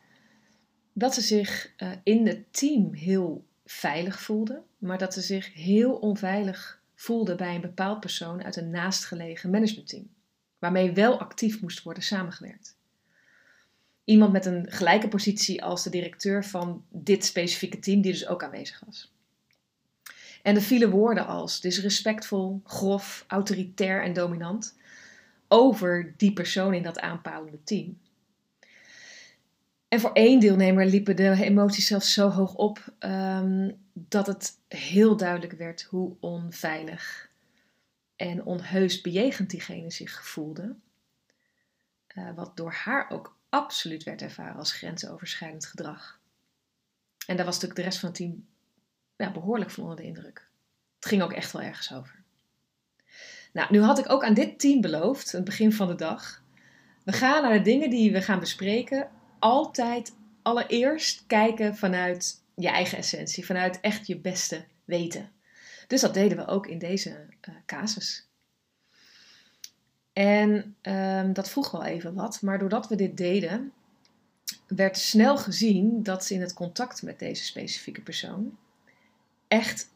dat 0.93 1.14
ze 1.14 1.21
zich 1.21 1.73
uh, 1.78 1.90
in 2.02 2.26
het 2.26 2.52
team 2.52 2.95
heel 2.95 3.45
veilig 3.64 4.21
voelden, 4.21 4.64
maar 4.78 4.99
dat 4.99 5.14
ze 5.14 5.21
zich 5.21 5.55
heel 5.55 5.93
onveilig 5.93 6.81
voelden 6.95 7.37
bij 7.37 7.55
een 7.55 7.61
bepaald 7.61 8.00
persoon 8.00 8.45
uit 8.45 8.57
een 8.57 8.71
naastgelegen 8.71 9.50
managementteam 9.50 10.14
waarmee 10.73 10.93
wel 10.93 11.19
actief 11.19 11.61
moest 11.61 11.83
worden 11.83 12.03
samengewerkt. 12.03 12.77
Iemand 14.05 14.33
met 14.33 14.47
een 14.47 14.67
gelijke 14.69 15.09
positie 15.09 15.65
als 15.65 15.83
de 15.83 15.91
directeur 15.91 16.45
van 16.45 16.85
dit 16.91 17.25
specifieke 17.25 17.79
team, 17.79 18.01
die 18.01 18.13
dus 18.13 18.27
ook 18.27 18.43
aanwezig 18.43 18.83
was. 18.87 19.13
En 20.43 20.55
er 20.55 20.63
vielen 20.63 20.91
woorden 20.91 21.27
als 21.27 21.61
disrespectvol, 21.61 22.61
grof, 22.65 23.25
autoritair 23.27 24.03
en 24.03 24.13
dominant 24.13 24.77
over 25.49 26.15
die 26.17 26.33
persoon 26.33 26.75
in 26.75 26.83
dat 26.83 27.01
aanpalende 27.01 27.63
team. 27.65 27.99
En 29.89 30.01
voor 30.01 30.13
één 30.13 30.41
deelnemer 30.41 30.87
liepen 30.87 31.17
de 31.17 31.45
emoties 31.45 31.87
zelfs 31.87 32.13
zo 32.13 32.29
hoog 32.29 32.55
op 32.55 32.85
um, 32.99 33.77
dat 33.93 34.27
het 34.27 34.59
heel 34.69 35.17
duidelijk 35.17 35.53
werd 35.53 35.83
hoe 35.83 36.17
onveilig 36.21 37.25
en 38.17 38.45
onheus 38.45 39.01
bejegend 39.01 39.51
diegene 39.51 39.91
zich 39.91 40.27
voelde. 40.27 40.77
Uh, 42.15 42.35
wat 42.35 42.57
door 42.57 42.73
haar 42.73 43.11
ook 43.11 43.37
absoluut 43.49 44.03
werd 44.03 44.23
ervaren 44.23 44.57
als 44.57 44.73
grensoverschrijdend 44.73 45.67
gedrag. 45.67 46.21
En 47.27 47.37
daar 47.37 47.45
was 47.45 47.55
natuurlijk 47.55 47.81
de 47.81 47.87
rest 47.87 47.99
van 47.99 48.09
het 48.09 48.19
team 48.19 48.47
ja, 49.17 49.33
behoorlijk 49.33 49.71
van 49.71 49.83
onder 49.83 49.99
de 49.99 50.05
indruk. 50.05 50.49
Het 50.95 51.07
ging 51.07 51.23
ook 51.23 51.33
echt 51.33 51.53
wel 51.53 51.63
ergens 51.63 51.93
over. 51.93 52.25
Nou, 53.53 53.73
nu 53.73 53.81
had 53.81 53.99
ik 53.99 54.11
ook 54.11 54.25
aan 54.25 54.35
dit 54.35 54.59
team 54.59 54.81
beloofd, 54.81 55.35
aan 55.35 55.41
het 55.41 55.49
begin 55.49 55.73
van 55.73 55.87
de 55.87 55.95
dag. 55.95 56.43
We 57.05 57.13
gaan 57.13 57.43
naar 57.43 57.53
de 57.53 57.63
dingen 57.63 57.91
die 57.91 58.13
we 58.13 58.23
gaan 58.23 58.41
bespreken 58.41 59.11
altijd 59.39 60.15
allereerst 60.43 61.25
kijken 61.27 61.77
vanuit 61.77 62.43
je 62.55 62.69
eigen 62.69 62.99
essentie, 62.99 63.47
vanuit 63.47 63.81
echt 63.81 64.07
je 64.07 64.19
beste 64.19 64.65
weten. 64.85 65.31
Dus 65.87 66.00
dat 66.00 66.14
deden 66.14 66.38
we 66.38 66.47
ook 66.47 66.66
in 66.66 66.78
deze 66.78 67.26
uh, 67.49 67.55
casus. 67.66 68.28
En 70.12 70.76
um, 70.83 71.33
dat 71.33 71.50
vroeg 71.50 71.71
wel 71.71 71.85
even 71.85 72.14
wat, 72.14 72.43
maar 72.43 72.59
doordat 72.59 72.88
we 72.88 72.97
dit 72.97 73.16
deden, 73.16 73.73
werd 74.66 74.99
snel 74.99 75.37
gezien 75.38 76.02
dat 76.02 76.25
ze 76.25 76.35
in 76.35 76.40
het 76.40 76.55
contact 76.55 77.02
met 77.02 77.19
deze 77.19 77.45
specifieke 77.45 78.00
persoon 78.00 78.59
echt 79.49 79.90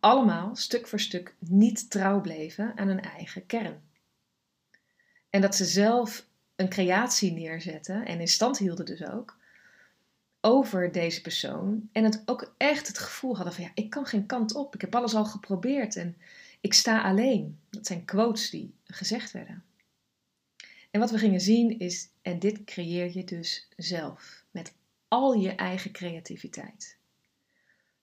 allemaal 0.00 0.56
stuk 0.56 0.86
voor 0.86 1.00
stuk 1.00 1.34
niet 1.38 1.90
trouw 1.90 2.20
bleven 2.20 2.72
aan 2.76 2.88
hun 2.88 3.00
eigen 3.00 3.46
kern. 3.46 3.82
En 5.30 5.40
dat 5.40 5.56
ze 5.56 5.64
zelf 5.64 6.26
een 6.56 6.68
creatie 6.68 7.32
neerzetten 7.32 8.06
en 8.06 8.20
in 8.20 8.28
stand 8.28 8.58
hielden 8.58 8.84
dus 8.84 9.04
ook 9.04 9.36
over 10.40 10.92
deze 10.92 11.20
persoon 11.20 11.88
en 11.92 12.04
het 12.04 12.22
ook 12.24 12.54
echt 12.56 12.86
het 12.86 12.98
gevoel 12.98 13.36
hadden 13.36 13.54
van 13.54 13.64
ja, 13.64 13.70
ik 13.74 13.90
kan 13.90 14.06
geen 14.06 14.26
kant 14.26 14.54
op. 14.54 14.74
Ik 14.74 14.80
heb 14.80 14.94
alles 14.94 15.14
al 15.14 15.24
geprobeerd 15.24 15.96
en 15.96 16.16
ik 16.60 16.74
sta 16.74 17.02
alleen. 17.02 17.58
Dat 17.70 17.86
zijn 17.86 18.04
quotes 18.04 18.50
die 18.50 18.74
gezegd 18.84 19.32
werden. 19.32 19.64
En 20.90 21.00
wat 21.00 21.10
we 21.10 21.18
gingen 21.18 21.40
zien 21.40 21.78
is, 21.78 22.08
en 22.22 22.38
dit 22.38 22.64
creëer 22.64 23.16
je 23.16 23.24
dus 23.24 23.68
zelf 23.76 24.44
met 24.50 24.74
al 25.08 25.32
je 25.32 25.54
eigen 25.54 25.92
creativiteit. 25.92 26.96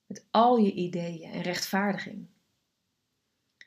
Met 0.06 0.24
al 0.30 0.56
je 0.56 0.72
ideeën 0.72 1.32
en 1.32 1.42
rechtvaardiging. 1.42 2.26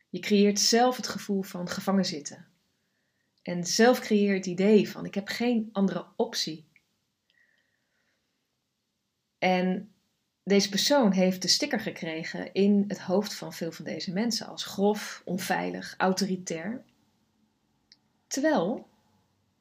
Je 0.10 0.20
creëert 0.20 0.60
zelf 0.60 0.96
het 0.96 1.08
gevoel 1.08 1.42
van 1.42 1.70
gevangen 1.70 2.06
zitten. 2.06 2.48
En 3.42 3.66
zelf 3.66 4.00
creëer 4.00 4.34
het 4.34 4.46
idee 4.46 4.90
van 4.90 5.06
ik 5.06 5.16
heb 5.16 5.28
geen 5.28 5.70
andere 5.72 6.06
optie. 6.16 6.66
En 9.42 9.94
deze 10.44 10.70
persoon 10.70 11.12
heeft 11.12 11.42
de 11.42 11.48
sticker 11.48 11.80
gekregen 11.80 12.54
in 12.54 12.84
het 12.88 13.00
hoofd 13.00 13.34
van 13.34 13.54
veel 13.54 13.72
van 13.72 13.86
deze 13.86 14.14
mensen 14.14 14.48
als 14.48 14.64
grof, 14.64 15.22
onveilig, 15.26 15.94
autoritair. 15.98 16.84
Terwijl 18.28 18.88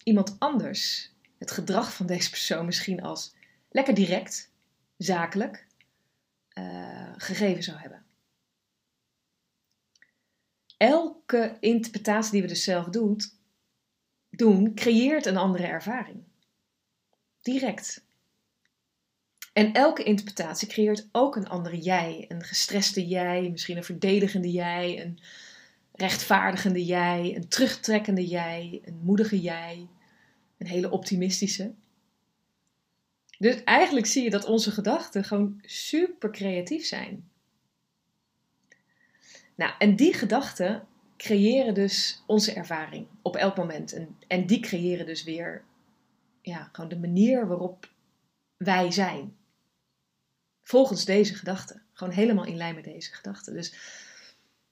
iemand 0.03 0.37
anders 0.39 1.13
het 1.39 1.51
gedrag 1.51 1.95
van 1.95 2.07
deze 2.07 2.31
persoon 2.31 2.65
misschien 2.65 3.03
als 3.03 3.35
lekker 3.71 3.95
direct, 3.95 4.53
zakelijk, 4.97 5.67
uh, 6.59 7.13
gegeven 7.17 7.63
zou 7.63 7.79
hebben. 7.79 8.05
Elke 10.77 11.57
interpretatie 11.61 12.33
die 12.33 12.43
we 12.43 12.49
dus 12.49 12.65
zelf 12.65 12.87
doet, 12.87 13.35
doen, 14.31 14.75
creëert 14.75 15.27
een 15.27 15.37
andere 15.37 15.67
ervaring. 15.67 16.25
Direct. 17.41 18.09
En 19.61 19.73
elke 19.73 20.03
interpretatie 20.03 20.69
creëert 20.69 21.09
ook 21.13 21.37
een 21.37 21.49
andere 21.49 21.79
jij. 21.79 22.25
Een 22.29 22.45
gestreste 22.45 23.07
jij, 23.07 23.49
misschien 23.51 23.77
een 23.77 23.85
verdedigende 23.85 24.51
jij, 24.51 25.03
een 25.05 25.19
rechtvaardigende 25.93 26.85
jij, 26.85 27.33
een 27.37 27.49
terugtrekkende 27.49 28.27
jij, 28.27 28.81
een 28.85 29.01
moedige 29.03 29.41
jij, 29.41 29.89
een 30.59 30.67
hele 30.67 30.91
optimistische. 30.91 31.73
Dus 33.39 33.65
eigenlijk 33.65 34.07
zie 34.07 34.23
je 34.23 34.31
dat 34.31 34.45
onze 34.45 34.71
gedachten 34.71 35.25
gewoon 35.25 35.61
super 35.63 36.31
creatief 36.31 36.85
zijn. 36.85 37.31
Nou, 39.55 39.73
en 39.79 39.97
die 39.97 40.15
gedachten 40.15 40.87
creëren 41.17 41.75
dus 41.75 42.23
onze 42.27 42.53
ervaring 42.53 43.07
op 43.23 43.37
elk 43.37 43.57
moment. 43.57 43.93
En, 43.93 44.17
en 44.27 44.47
die 44.47 44.61
creëren 44.61 45.07
dus 45.07 45.25
weer 45.25 45.65
ja, 46.43 46.69
gewoon 46.73 46.91
de 46.91 46.99
manier 46.99 47.47
waarop 47.47 47.89
wij 48.57 48.91
zijn. 48.91 49.39
Volgens 50.71 51.05
deze 51.05 51.35
gedachten. 51.35 51.83
Gewoon 51.93 52.15
helemaal 52.15 52.45
in 52.45 52.57
lijn 52.57 52.75
met 52.75 52.85
deze 52.85 53.15
gedachten. 53.15 53.55
Dus 53.55 53.75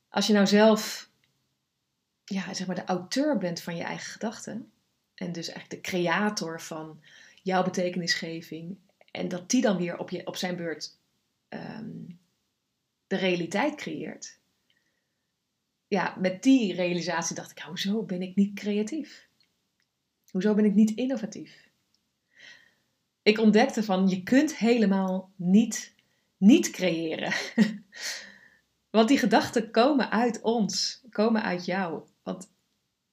als 0.08 0.26
je 0.26 0.32
nou 0.32 0.46
zelf 0.46 1.10
ja, 2.24 2.54
zeg 2.54 2.66
maar 2.66 2.76
de 2.76 2.84
auteur 2.84 3.38
bent 3.38 3.60
van 3.60 3.76
je 3.76 3.82
eigen 3.82 4.10
gedachten. 4.10 4.72
En 5.14 5.32
dus 5.32 5.48
eigenlijk 5.48 5.70
de 5.70 5.90
creator 5.90 6.60
van 6.60 7.00
jouw 7.42 7.62
betekenisgeving. 7.62 8.76
En 9.10 9.28
dat 9.28 9.50
die 9.50 9.62
dan 9.62 9.76
weer 9.76 9.98
op, 9.98 10.10
je, 10.10 10.26
op 10.26 10.36
zijn 10.36 10.56
beurt 10.56 10.98
ehm, 11.48 12.06
de 13.06 13.16
realiteit 13.16 13.74
creëert. 13.74 14.38
Ja, 15.88 16.16
met 16.18 16.42
die 16.42 16.74
realisatie 16.74 17.36
dacht 17.36 17.50
ik, 17.50 17.58
hoezo 17.58 18.02
ben 18.02 18.22
ik 18.22 18.36
niet 18.36 18.54
creatief? 18.54 19.28
Hoezo 20.30 20.54
ben 20.54 20.64
ik 20.64 20.74
niet 20.74 20.90
innovatief? 20.90 21.67
Ik 23.28 23.38
ontdekte 23.38 23.82
van, 23.82 24.08
je 24.08 24.22
kunt 24.22 24.56
helemaal 24.56 25.32
niet 25.36 25.94
niet 26.36 26.70
creëren. 26.70 27.32
Want 28.90 29.08
die 29.08 29.18
gedachten 29.18 29.70
komen 29.70 30.10
uit 30.10 30.40
ons, 30.40 31.04
komen 31.10 31.42
uit 31.42 31.64
jou. 31.64 32.02
Want 32.22 32.50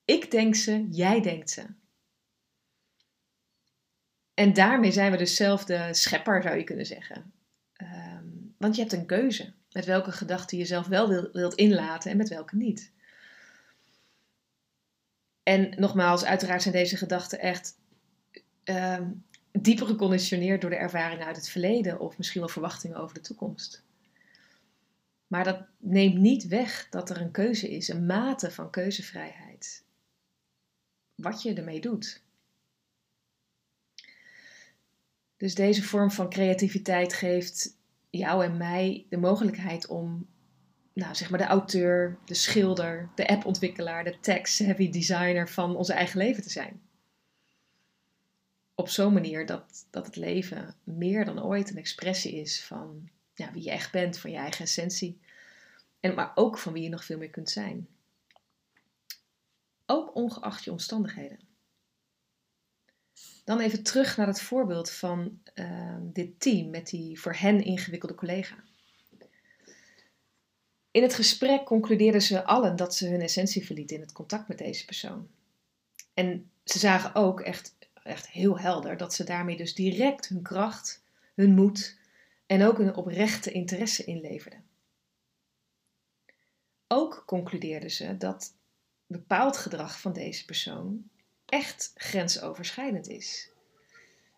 ik 0.06 0.32
denk 0.32 0.56
ze, 0.56 0.88
jij 0.90 1.22
denkt 1.22 1.50
ze. 1.50 1.66
En 4.34 4.54
daarmee 4.54 4.92
zijn 4.92 5.12
we 5.12 5.18
dus 5.18 5.36
zelf 5.36 5.66
de 5.66 5.94
schepper, 5.94 6.42
zou 6.42 6.58
je 6.58 6.64
kunnen 6.64 6.86
zeggen. 6.86 7.34
Ehm, 7.74 8.28
want 8.58 8.76
je 8.76 8.82
hebt 8.82 8.94
een 8.94 9.06
keuze 9.06 9.54
met 9.72 9.86
welke 9.86 10.12
gedachten 10.12 10.58
je 10.58 10.66
zelf 10.66 10.88
wel 10.88 11.32
wilt 11.32 11.56
inlaten 11.56 12.12
en 12.12 12.18
met 12.18 12.30
welke 12.30 12.56
niet. 12.56 12.92
En 15.44 15.80
nogmaals, 15.80 16.26
uiteraard 16.26 16.62
zijn 16.62 16.74
deze 16.74 16.98
gedachten 16.98 17.40
echt 17.40 17.78
uh, 18.66 19.00
dieper 19.62 19.88
geconditioneerd 19.88 20.62
door 20.62 20.70
de 20.70 20.76
ervaringen 20.76 21.26
uit 21.26 21.36
het 21.36 21.50
verleden 21.50 22.00
of 22.00 22.18
misschien 22.18 22.42
wel 22.42 22.50
verwachtingen 22.50 22.98
over 22.98 23.14
de 23.14 23.22
toekomst. 23.22 23.84
Maar 25.28 25.44
dat 25.44 25.66
neemt 25.78 26.18
niet 26.18 26.48
weg 26.48 26.88
dat 26.90 27.10
er 27.10 27.22
een 27.22 27.32
keuze 27.32 27.70
is, 27.70 27.88
een 27.88 28.06
mate 28.06 28.52
van 28.52 28.70
keuzevrijheid. 28.70 29.84
Wat 31.16 31.42
je 31.42 31.54
ermee 31.54 31.82
doet. 31.82 32.24
Dus 35.38 35.56
deze 35.56 35.84
vorm 35.84 36.12
van 36.12 36.30
creativiteit 36.30 37.14
geeft 37.14 37.78
jou 38.10 38.44
en 38.44 38.58
mij 38.58 39.06
de 39.10 39.18
mogelijkheid 39.18 39.88
om, 39.88 40.28
nou, 40.94 41.16
zeg 41.16 41.30
maar, 41.30 41.40
de 41.40 41.46
auteur, 41.46 42.18
de 42.26 42.34
schilder, 42.34 43.10
de 43.16 43.28
appontwikkelaar, 43.28 44.04
de 44.04 44.20
text-heavy 44.20 44.90
designer 44.90 45.50
van 45.50 45.76
onze 45.76 45.94
eigen 45.94 46.18
leven 46.18 46.44
te 46.44 46.50
zijn. 46.50 46.82
Op 48.76 48.90
zo'n 48.90 49.14
manier 49.14 49.46
dat, 49.46 49.86
dat 49.90 50.06
het 50.06 50.16
leven 50.16 50.76
meer 50.84 51.26
dan 51.26 51.44
ooit 51.44 51.70
een 51.70 51.78
expressie 51.78 52.36
is 52.36 52.64
van 52.64 53.10
ja, 53.34 53.52
wie 53.52 53.64
je 53.64 53.72
echt 53.72 53.92
bent, 53.92 54.18
van 54.18 54.32
je 54.32 54.38
eigen 54.38 54.66
essentie. 54.66 55.20
En, 56.00 56.14
maar 56.14 56.32
ook 56.36 56.58
van 56.58 56.74
wie 56.74 56.84
je 56.84 56.90
nog 56.90 57.06
veel 57.06 57.18
meer 57.18 57.30
kunt 57.30 57.50
zijn. 57.50 57.88
Ook 59.86 60.16
ongeacht 60.16 60.64
je 60.64 60.72
omstandigheden. 60.72 61.40
Dan 63.44 63.60
even 63.60 63.84
terug 63.84 64.18
naar 64.18 64.28
het 64.28 64.42
voorbeeld 64.42 64.92
van 64.92 65.42
uh, 65.56 65.98
dit 66.02 66.40
team 66.40 66.70
met 66.70 66.90
die 66.90 67.20
voor 67.20 67.34
hen 67.34 67.64
ingewikkelde 67.64 68.16
collega. 68.16 68.64
In 70.92 71.02
het 71.02 71.14
gesprek 71.14 71.66
concludeerden 71.66 72.22
ze 72.22 72.44
allen 72.44 72.76
dat 72.76 72.96
ze 72.96 73.08
hun 73.08 73.22
essentie 73.22 73.66
verlieten 73.66 73.96
in 73.96 74.02
het 74.02 74.12
contact 74.12 74.48
met 74.48 74.58
deze 74.58 74.86
persoon. 74.86 75.28
En 76.14 76.52
ze 76.64 76.80
zagen 76.80 77.16
ook 77.16 77.40
echt, 77.40 77.76
echt 78.06 78.30
heel 78.30 78.60
helder 78.60 78.98
dat 78.98 79.14
ze 79.14 79.24
daarmee 79.24 79.58
dus 79.58 79.76
direct 79.76 80.28
hun 80.28 80.42
kracht, 80.42 81.04
hun 81.36 81.54
moed 81.54 81.98
en 82.46 82.64
ook 82.64 82.78
hun 82.78 82.96
oprechte 82.96 83.52
interesse 83.52 84.04
inleverden. 84.04 84.64
Ook 86.88 87.24
concludeerden 87.26 87.92
ze 87.92 88.18
dat 88.18 88.54
bepaald 89.08 89.58
gedrag 89.58 90.00
van 90.00 90.14
deze 90.14 90.46
persoon 90.46 91.10
echt 91.46 91.92
grensoverschrijdend 91.96 93.08
is. 93.08 93.52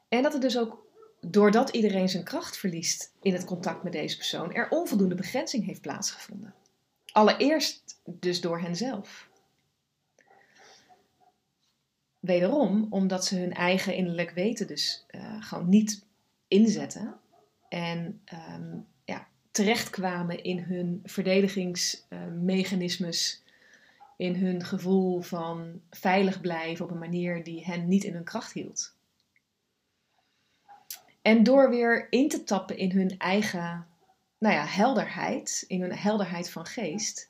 En 0.10 0.24
dat 0.24 0.34
er 0.34 0.40
dus 0.40 0.58
ook, 0.58 0.86
doordat 1.22 1.70
iedereen 1.70 2.10
zijn 2.10 2.24
kracht 2.24 2.58
verliest 2.58 3.14
in 3.22 3.34
het 3.34 3.46
contact 3.46 3.84
met 3.84 3.94
deze 3.94 4.18
persoon, 4.18 4.54
er 4.54 4.70
onvoldoende 4.70 5.16
begrenzing 5.16 5.66
heeft 5.66 5.82
plaatsgevonden. 5.82 6.54
Allereerst 7.12 8.00
dus 8.06 8.42
door 8.42 8.60
henzelf. 8.60 9.30
Wederom 12.28 12.88
omdat 12.90 13.26
ze 13.26 13.40
hun 13.40 13.54
eigen 13.54 13.96
innerlijk 13.96 14.32
weten 14.32 14.68
dus 14.68 15.06
uh, 15.12 15.22
gewoon 15.40 15.70
niet 15.70 16.06
inzetten 16.48 17.16
en 17.70 18.22
um, 18.34 18.86
ja, 19.06 19.28
terechtkwamen 19.52 20.44
in 20.44 20.60
hun 20.60 21.02
verdedigingsmechanismes 21.04 23.44
in 24.18 24.36
hun 24.36 24.66
gevoel 24.66 25.22
van 25.22 25.82
veilig 25.90 26.42
blijven 26.42 26.86
op 26.86 26.92
een 26.92 26.98
manier 26.98 27.44
die 27.44 27.66
hen 27.66 27.88
niet 27.88 28.04
in 28.04 28.14
hun 28.14 28.24
kracht 28.24 28.54
hield. 28.54 28.96
En 31.22 31.44
door 31.44 31.70
weer 31.70 32.08
in 32.10 32.30
te 32.30 32.44
tappen 32.44 32.78
in 32.78 32.92
hun 32.92 33.18
eigen 33.18 33.88
nou 34.38 34.56
ja, 34.56 34.66
helderheid, 34.66 35.64
in 35.68 35.82
hun 35.82 35.96
helderheid 35.96 36.50
van 36.50 36.66
geest, 36.66 37.30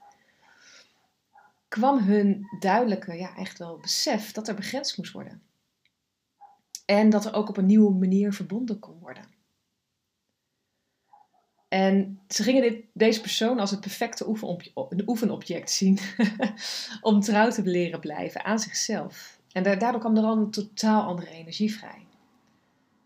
kwam 1.67 1.97
hun 1.97 2.47
duidelijke, 2.59 3.13
ja, 3.13 3.35
echt 3.35 3.57
wel 3.57 3.77
besef 3.77 4.31
dat 4.31 4.47
er 4.47 4.55
begrensd 4.55 4.97
moest 4.97 5.11
worden. 5.11 5.41
En 6.85 7.09
dat 7.09 7.25
er 7.25 7.33
ook 7.33 7.49
op 7.49 7.57
een 7.57 7.65
nieuwe 7.65 7.93
manier 7.93 8.33
verbonden 8.33 8.79
kon 8.79 8.99
worden. 8.99 9.35
En 11.67 12.19
ze 12.27 12.43
gingen 12.43 12.61
dit, 12.61 12.85
deze 12.93 13.21
persoon 13.21 13.59
als 13.59 13.71
het 13.71 13.79
perfecte 13.79 14.27
oefenobject 15.05 15.71
zien 15.71 15.99
om 17.01 17.19
trouw 17.19 17.49
te 17.49 17.63
leren 17.63 17.99
blijven 17.99 18.45
aan 18.45 18.59
zichzelf. 18.59 19.39
En 19.51 19.63
daardoor 19.63 19.99
kwam 19.99 20.17
er 20.17 20.23
al 20.23 20.37
een 20.37 20.51
totaal 20.51 21.03
andere 21.03 21.29
energie 21.29 21.73
vrij. 21.77 22.05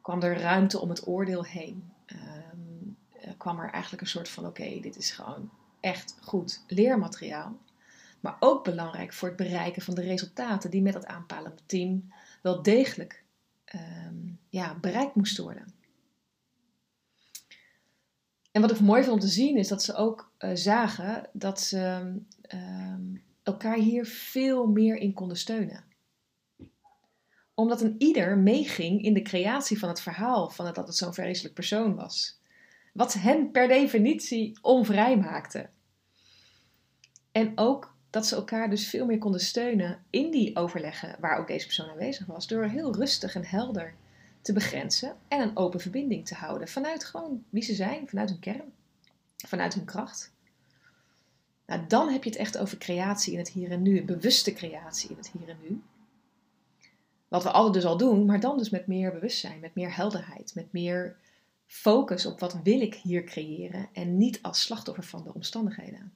Kwam 0.02 0.22
er 0.22 0.40
ruimte 0.40 0.80
om 0.80 0.90
het 0.90 1.08
oordeel 1.08 1.44
heen. 1.44 1.92
Um, 2.08 2.98
kwam 3.38 3.60
er 3.60 3.70
eigenlijk 3.70 4.02
een 4.02 4.10
soort 4.10 4.30
van: 4.30 4.46
oké, 4.46 4.80
dit 4.80 4.98
is 4.98 5.12
gewoon 5.12 5.50
echt 5.80 6.16
goed 6.22 6.64
leermateriaal. 6.68 7.58
Maar 8.22 8.38
ook 8.40 8.64
belangrijk 8.64 9.14
voor 9.14 9.28
het 9.28 9.38
bereiken 9.38 9.82
van 9.82 9.96
de 9.96 10.02
resultaten 10.02 10.72
die 10.72 10.82
met 10.82 10.94
het 10.94 11.06
aanpalende 11.06 11.62
team 11.66 12.14
wel 12.42 12.62
degelijk 12.62 13.24
um, 13.76 14.40
ja, 14.50 14.80
bereikt 14.80 15.16
moesten 15.16 15.44
worden. 15.44 15.74
En 18.52 18.62
wat 18.62 18.72
ik 18.72 18.80
mooi 18.80 19.04
vond 19.04 19.14
om 19.14 19.20
te 19.20 19.34
zien 19.34 19.58
is 19.58 19.68
dat 19.68 19.84
ze 19.84 19.96
ook 19.96 20.32
uh, 20.40 20.50
zagen 20.54 21.30
dat 21.34 21.60
ze 21.62 22.14
uh, 22.54 22.96
elkaar 23.44 23.78
hier 23.78 24.06
veel 24.06 24.68
meer 24.68 24.96
in 24.96 25.14
konden 25.14 25.38
steunen. 25.38 25.84
Omdat 27.54 27.82
een 27.82 27.96
ieder 27.98 28.38
meeging 28.38 29.04
in 29.04 29.14
de 29.14 29.22
creatie 29.22 29.80
van 29.80 29.90
het 29.90 30.02
verhaal 30.02 30.50
van 30.50 30.66
het, 30.66 30.76
dat 30.76 30.88
het 30.88 30.96
zo'n 30.96 31.14
vreselijk 31.14 31.54
persoon 31.54 31.96
was. 31.96 32.40
Wat 32.94 33.14
hen 33.14 33.52
per 33.52 33.68
definitie 33.68 34.58
onvrij 34.62 35.18
maakte. 35.18 35.70
En 37.32 37.52
ook 37.56 37.91
dat 38.12 38.28
ze 38.28 38.36
elkaar 38.36 38.70
dus 38.70 38.88
veel 38.88 39.06
meer 39.06 39.18
konden 39.18 39.42
steunen 39.42 40.04
in 40.10 40.32
die 40.32 40.56
overleggen 40.56 41.16
waar 41.20 41.38
ook 41.40 41.48
deze 41.48 41.66
persoon 41.66 41.90
aanwezig 41.90 42.26
was. 42.26 42.48
Door 42.48 42.64
heel 42.64 42.96
rustig 42.96 43.36
en 43.36 43.46
helder 43.46 43.94
te 44.42 44.54
begrenzen 44.54 45.16
en 45.28 45.42
een 45.42 45.58
open 45.58 45.80
verbinding 45.80 46.26
te 46.26 46.36
houden. 46.36 46.68
Vanuit 46.68 47.06
gewoon 47.06 47.44
wie 47.50 47.64
ze 47.64 47.74
zijn, 47.74 48.08
vanuit 48.08 48.30
hun 48.30 48.40
kern, 48.40 48.74
vanuit 49.48 49.74
hun 49.74 49.86
kracht. 49.86 50.32
Nou, 51.66 51.88
dan 51.88 52.10
heb 52.10 52.24
je 52.24 52.30
het 52.30 52.40
echt 52.40 52.58
over 52.58 52.78
creatie 52.78 53.34
in 53.34 53.40
het 53.40 53.50
hier 53.50 53.72
en 53.72 53.82
nu, 53.82 54.04
bewuste 54.04 54.54
creatie 54.54 55.10
in 55.10 55.18
het 55.18 55.32
hier 55.32 55.50
en 55.50 55.58
nu. 55.62 55.82
Wat 57.28 57.44
we 57.44 57.52
altijd 57.52 57.74
dus 57.74 57.86
al 57.86 57.98
doen, 57.98 58.26
maar 58.26 58.40
dan 58.40 58.58
dus 58.58 58.70
met 58.70 58.88
meer 58.88 59.12
bewustzijn, 59.12 59.60
met 59.60 59.76
meer 59.76 59.96
helderheid, 59.96 60.56
met 60.56 60.72
meer 60.72 61.16
focus 61.66 62.26
op 62.26 62.40
wat 62.40 62.62
wil 62.64 62.82
ik 62.82 62.94
hier 62.96 63.24
creëren 63.24 63.90
en 63.94 64.18
niet 64.18 64.42
als 64.42 64.62
slachtoffer 64.62 65.04
van 65.04 65.24
de 65.24 65.34
omstandigheden. 65.34 66.14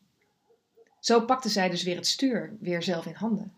Zo 1.05 1.21
pakte 1.21 1.49
zij 1.49 1.69
dus 1.69 1.83
weer 1.83 1.95
het 1.95 2.07
stuur 2.07 2.57
weer 2.59 2.83
zelf 2.83 3.05
in 3.05 3.13
handen. 3.13 3.53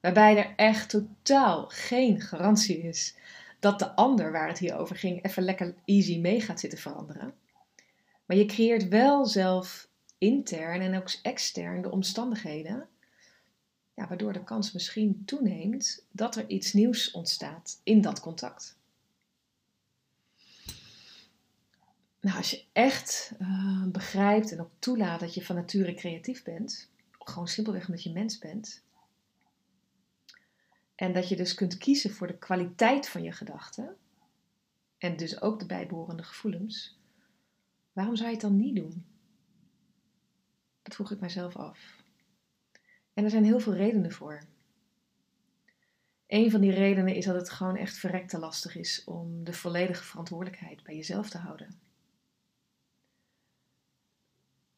Waarbij 0.00 0.36
er 0.36 0.52
echt 0.56 0.88
totaal 0.88 1.66
geen 1.68 2.20
garantie 2.20 2.82
is 2.82 3.14
dat 3.58 3.78
de 3.78 3.94
ander 3.94 4.32
waar 4.32 4.48
het 4.48 4.58
hier 4.58 4.76
over 4.76 4.96
ging 4.96 5.24
even 5.24 5.42
lekker 5.42 5.74
easy 5.84 6.18
mee 6.18 6.40
gaat 6.40 6.60
zitten 6.60 6.78
veranderen. 6.78 7.34
Maar 8.24 8.36
je 8.36 8.46
creëert 8.46 8.88
wel 8.88 9.26
zelf 9.26 9.88
intern 10.18 10.80
en 10.80 10.96
ook 10.96 11.10
extern 11.22 11.82
de 11.82 11.90
omstandigheden, 11.90 12.88
ja, 13.94 14.08
waardoor 14.08 14.32
de 14.32 14.44
kans 14.44 14.72
misschien 14.72 15.22
toeneemt 15.24 16.06
dat 16.10 16.36
er 16.36 16.48
iets 16.48 16.72
nieuws 16.72 17.10
ontstaat 17.10 17.80
in 17.82 18.00
dat 18.00 18.20
contact. 18.20 18.76
Nou, 22.24 22.36
als 22.36 22.50
je 22.50 22.64
echt 22.72 23.32
uh, 23.40 23.84
begrijpt 23.86 24.52
en 24.52 24.60
ook 24.60 24.70
toelaat 24.78 25.20
dat 25.20 25.34
je 25.34 25.44
van 25.44 25.56
nature 25.56 25.94
creatief 25.94 26.42
bent, 26.42 26.90
gewoon 27.18 27.48
simpelweg 27.48 27.86
omdat 27.86 28.02
je 28.02 28.12
mens 28.12 28.38
bent, 28.38 28.82
en 30.94 31.12
dat 31.12 31.28
je 31.28 31.36
dus 31.36 31.54
kunt 31.54 31.78
kiezen 31.78 32.10
voor 32.10 32.26
de 32.26 32.38
kwaliteit 32.38 33.08
van 33.08 33.22
je 33.22 33.32
gedachten, 33.32 33.96
en 34.98 35.16
dus 35.16 35.40
ook 35.40 35.58
de 35.58 35.66
bijbehorende 35.66 36.22
gevoelens, 36.22 36.98
waarom 37.92 38.16
zou 38.16 38.28
je 38.28 38.34
het 38.34 38.44
dan 38.44 38.56
niet 38.56 38.76
doen? 38.76 39.06
Dat 40.82 40.94
vroeg 40.94 41.10
ik 41.10 41.20
mijzelf 41.20 41.56
af. 41.56 42.02
En 43.14 43.24
er 43.24 43.30
zijn 43.30 43.44
heel 43.44 43.60
veel 43.60 43.74
redenen 43.74 44.12
voor. 44.12 44.42
Een 46.26 46.50
van 46.50 46.60
die 46.60 46.72
redenen 46.72 47.14
is 47.14 47.24
dat 47.24 47.34
het 47.34 47.50
gewoon 47.50 47.76
echt 47.76 47.96
verrekte 47.96 48.38
lastig 48.38 48.76
is 48.76 49.04
om 49.04 49.44
de 49.44 49.52
volledige 49.52 50.04
verantwoordelijkheid 50.04 50.82
bij 50.82 50.96
jezelf 50.96 51.30
te 51.30 51.38
houden 51.38 51.83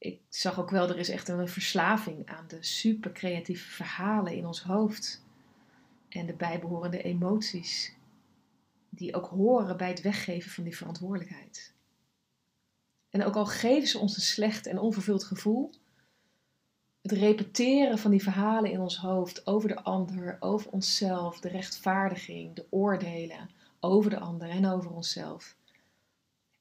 ik 0.06 0.20
zag 0.28 0.60
ook 0.60 0.70
wel, 0.70 0.88
er 0.88 0.98
is 0.98 1.08
echt 1.08 1.28
een 1.28 1.48
verslaving 1.48 2.26
aan 2.28 2.44
de 2.48 2.62
super 2.62 3.12
creatieve 3.12 3.70
verhalen 3.70 4.36
in 4.36 4.46
ons 4.46 4.62
hoofd. 4.62 5.24
En 6.08 6.26
de 6.26 6.34
bijbehorende 6.34 7.02
emoties, 7.02 7.94
die 8.88 9.14
ook 9.14 9.26
horen 9.26 9.76
bij 9.76 9.88
het 9.88 10.00
weggeven 10.00 10.50
van 10.50 10.64
die 10.64 10.76
verantwoordelijkheid. 10.76 11.74
En 13.10 13.24
ook 13.24 13.36
al 13.36 13.46
geven 13.46 13.88
ze 13.88 13.98
ons 13.98 14.16
een 14.16 14.22
slecht 14.22 14.66
en 14.66 14.78
onvervuld 14.78 15.24
gevoel, 15.24 15.70
het 17.02 17.12
repeteren 17.12 17.98
van 17.98 18.10
die 18.10 18.22
verhalen 18.22 18.70
in 18.70 18.80
ons 18.80 18.96
hoofd 18.98 19.46
over 19.46 19.68
de 19.68 19.82
ander, 19.82 20.36
over 20.40 20.70
onszelf, 20.70 21.40
de 21.40 21.48
rechtvaardiging, 21.48 22.54
de 22.54 22.66
oordelen 22.70 23.50
over 23.80 24.10
de 24.10 24.18
ander 24.18 24.48
en 24.48 24.66
over 24.66 24.90
onszelf. 24.90 25.56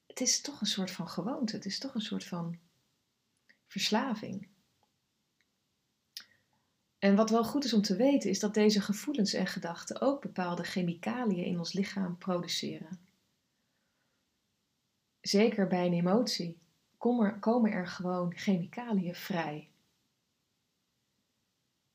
Het 0.06 0.20
is 0.20 0.40
toch 0.40 0.60
een 0.60 0.66
soort 0.66 0.90
van 0.90 1.08
gewoonte, 1.08 1.56
het 1.56 1.64
is 1.64 1.78
toch 1.78 1.94
een 1.94 2.00
soort 2.00 2.24
van 2.24 2.58
verslaving. 3.76 4.48
En 6.98 7.16
wat 7.16 7.30
wel 7.30 7.44
goed 7.44 7.64
is 7.64 7.72
om 7.72 7.82
te 7.82 7.96
weten, 7.96 8.30
is 8.30 8.40
dat 8.40 8.54
deze 8.54 8.80
gevoelens 8.80 9.32
en 9.32 9.46
gedachten 9.46 10.00
ook 10.00 10.20
bepaalde 10.20 10.62
chemicaliën 10.62 11.44
in 11.44 11.58
ons 11.58 11.72
lichaam 11.72 12.16
produceren. 12.18 12.98
Zeker 15.20 15.66
bij 15.66 15.86
een 15.86 15.92
emotie 15.92 16.58
komen 17.40 17.70
er 17.72 17.86
gewoon 17.86 18.32
chemicaliën 18.34 19.14
vrij. 19.14 19.68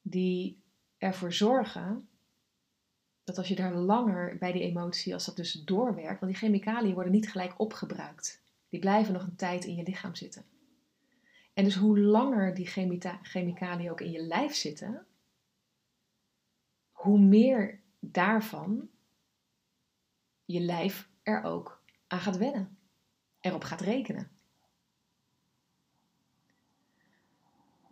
Die 0.01 0.61
ervoor 0.97 1.33
zorgen 1.33 2.07
dat 3.23 3.37
als 3.37 3.47
je 3.47 3.55
daar 3.55 3.73
langer 3.73 4.37
bij 4.37 4.51
die 4.51 4.61
emotie, 4.61 5.13
als 5.13 5.25
dat 5.25 5.35
dus 5.35 5.51
doorwerkt, 5.51 6.19
want 6.19 6.31
die 6.31 6.41
chemicaliën 6.41 6.93
worden 6.93 7.11
niet 7.11 7.31
gelijk 7.31 7.59
opgebruikt. 7.59 8.41
Die 8.69 8.79
blijven 8.79 9.13
nog 9.13 9.23
een 9.23 9.35
tijd 9.35 9.65
in 9.65 9.75
je 9.75 9.83
lichaam 9.83 10.15
zitten. 10.15 10.45
En 11.53 11.63
dus 11.63 11.75
hoe 11.75 11.99
langer 11.99 12.53
die 12.53 12.67
chemicaliën 13.21 13.91
ook 13.91 14.01
in 14.01 14.11
je 14.11 14.21
lijf 14.21 14.55
zitten, 14.55 15.05
hoe 16.91 17.19
meer 17.19 17.79
daarvan 17.99 18.89
je 20.45 20.59
lijf 20.59 21.09
er 21.23 21.43
ook 21.43 21.83
aan 22.07 22.19
gaat 22.19 22.37
wennen, 22.37 22.77
erop 23.39 23.63
gaat 23.63 23.81
rekenen. 23.81 24.31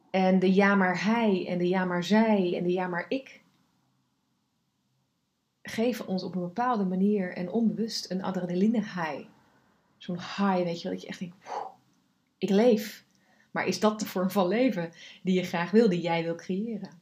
En 0.10 0.39
de 0.39 0.54
ja 0.54 0.76
maar 0.76 1.04
hij 1.04 1.48
en 1.48 1.58
de 1.58 1.67
ja 1.67 1.86
maar 1.86 2.04
zij 2.04 2.58
en 2.58 2.63
de 2.63 2.72
ja 2.72 2.88
maar 2.88 3.06
ik 3.10 3.41
geven 5.62 6.08
ons 6.08 6.24
op 6.24 6.36
een 6.36 6.41
bepaalde 6.41 6.86
manier 6.86 7.36
en 7.36 7.50
onbewust 7.50 8.12
een 8.12 8.24
adrenaline 8.24 8.80
high. 8.80 9.28
Zo'n 9.98 10.17
high, 10.17 10.63
weet 10.63 10.82
je 10.82 10.84
wel, 10.84 10.91
dat 10.91 11.02
je 11.02 11.08
echt 11.08 11.19
denkt, 11.19 11.36
ik 12.38 12.50
leef. 12.50 13.08
Maar 13.52 13.68
is 13.68 13.80
dat 13.80 14.00
de 14.00 14.06
vorm 14.06 14.32
van 14.32 14.48
leven 14.48 14.92
die 15.24 15.36
je 15.36 15.44
graag 15.44 15.72
wil, 15.72 15.90
die 15.90 16.02
jij 16.02 16.24
wil 16.24 16.36
creëren? 16.36 17.02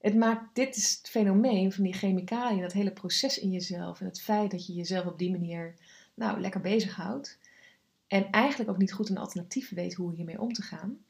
Het 0.00 0.14
maakt, 0.14 0.54
dit 0.54 0.76
is 0.76 0.96
het 0.98 1.10
fenomeen 1.10 1.72
van 1.72 1.84
die 1.84 1.92
chemicaliën, 1.92 2.60
dat 2.60 2.72
hele 2.72 2.92
proces 2.92 3.38
in 3.38 3.50
jezelf 3.50 4.00
en 4.00 4.06
het 4.06 4.20
feit 4.20 4.50
dat 4.50 4.66
je 4.66 4.72
jezelf 4.72 5.06
op 5.06 5.18
die 5.18 5.30
manier 5.30 5.74
nou, 6.14 6.40
lekker 6.40 6.60
bezighoudt 6.60 7.38
en 8.06 8.30
eigenlijk 8.30 8.70
ook 8.70 8.78
niet 8.78 8.92
goed 8.92 9.08
een 9.08 9.18
alternatief 9.18 9.70
weet 9.70 9.94
hoe 9.94 10.14
hiermee 10.14 10.40
om 10.40 10.52
te 10.52 10.62
gaan. 10.62 11.04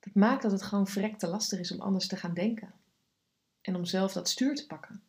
Dat 0.00 0.14
maakt 0.14 0.42
dat 0.42 0.52
het 0.52 0.62
gewoon 0.62 0.86
verrekte 0.86 1.26
lastig 1.26 1.58
is 1.58 1.72
om 1.72 1.80
anders 1.80 2.06
te 2.06 2.16
gaan 2.16 2.34
denken 2.34 2.72
en 3.60 3.76
om 3.76 3.84
zelf 3.84 4.12
dat 4.12 4.28
stuur 4.28 4.54
te 4.54 4.66
pakken. 4.66 5.02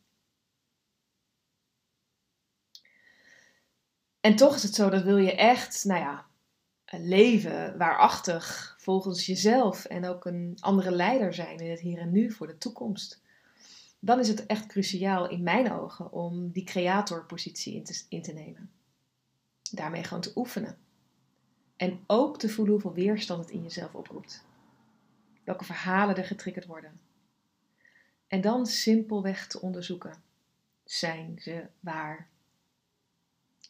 En 4.20 4.36
toch 4.36 4.56
is 4.56 4.64
het 4.64 4.76
zo 4.76 4.90
dat 4.90 5.04
wil 5.04 5.18
je 5.18 5.36
echt, 5.36 5.86
nou 5.86 6.00
ja, 6.00 6.26
leven 7.00 7.78
waarachtig 7.78 8.76
volgens 8.80 9.26
jezelf 9.26 9.86
en 9.86 10.06
ook 10.06 10.26
een 10.26 10.58
andere 10.60 10.92
leider 10.92 11.34
zijn 11.34 11.58
in 11.58 11.70
het 11.70 11.80
hier 11.80 12.00
en 12.00 12.12
nu 12.12 12.32
voor 12.32 12.48
de 12.48 12.58
toekomst, 12.58 13.22
dan 14.00 14.20
is 14.20 14.28
het 14.28 14.46
echt 14.46 14.66
cruciaal 14.66 15.30
in 15.30 15.44
mijn 15.44 15.72
ogen 15.72 16.12
om 16.12 16.52
die 16.52 16.64
creatorpositie 16.64 17.76
in 17.76 17.84
te, 17.84 18.04
in 18.10 18.22
te 18.22 18.34
nemen. 18.34 18.72
Daarmee 19.72 20.04
gewoon 20.04 20.22
te 20.22 20.32
oefenen. 20.36 20.78
En 21.76 22.00
ook 22.08 22.40
te 22.40 22.50
voelen 22.50 22.74
hoeveel 22.74 22.94
weerstand 22.94 23.44
het 23.44 23.54
in 23.54 23.64
jezelf 23.64 23.96
oproept. 23.96 24.46
Welke 25.44 25.64
verhalen 25.64 26.16
er 26.16 26.26
getriggerd 26.26 26.66
worden. 26.66 27.00
En 28.28 28.42
dan 28.42 28.66
simpelweg 28.66 29.48
te 29.48 29.62
onderzoeken: 29.62 30.24
zijn 30.84 31.40
ze 31.40 31.66
waar? 31.80 32.30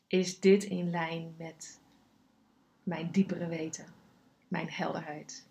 Is 0.08 0.40
dit 0.40 0.64
in 0.64 0.90
lijn 0.90 1.36
met 1.38 1.80
mijn 2.92 3.12
diepere 3.12 3.48
weten, 3.48 3.86
mijn 4.48 4.70
helderheid. 4.70 5.48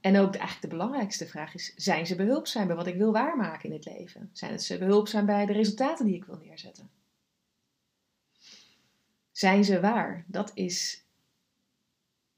En 0.00 0.18
ook 0.18 0.32
de, 0.32 0.38
eigenlijk 0.38 0.70
de 0.70 0.76
belangrijkste 0.76 1.26
vraag 1.26 1.54
is: 1.54 1.74
zijn 1.76 2.06
ze 2.06 2.16
behulpzaam 2.16 2.66
bij 2.66 2.76
wat 2.76 2.86
ik 2.86 2.96
wil 2.96 3.12
waarmaken 3.12 3.68
in 3.68 3.74
het 3.74 3.84
leven? 3.84 4.30
Zijn 4.32 4.60
ze 4.60 4.78
behulpzaam 4.78 5.26
bij 5.26 5.46
de 5.46 5.52
resultaten 5.52 6.06
die 6.06 6.14
ik 6.14 6.24
wil 6.24 6.36
neerzetten? 6.36 6.90
Zijn 9.30 9.64
ze 9.64 9.80
waar? 9.80 10.24
Dat 10.26 10.50
is 10.54 11.04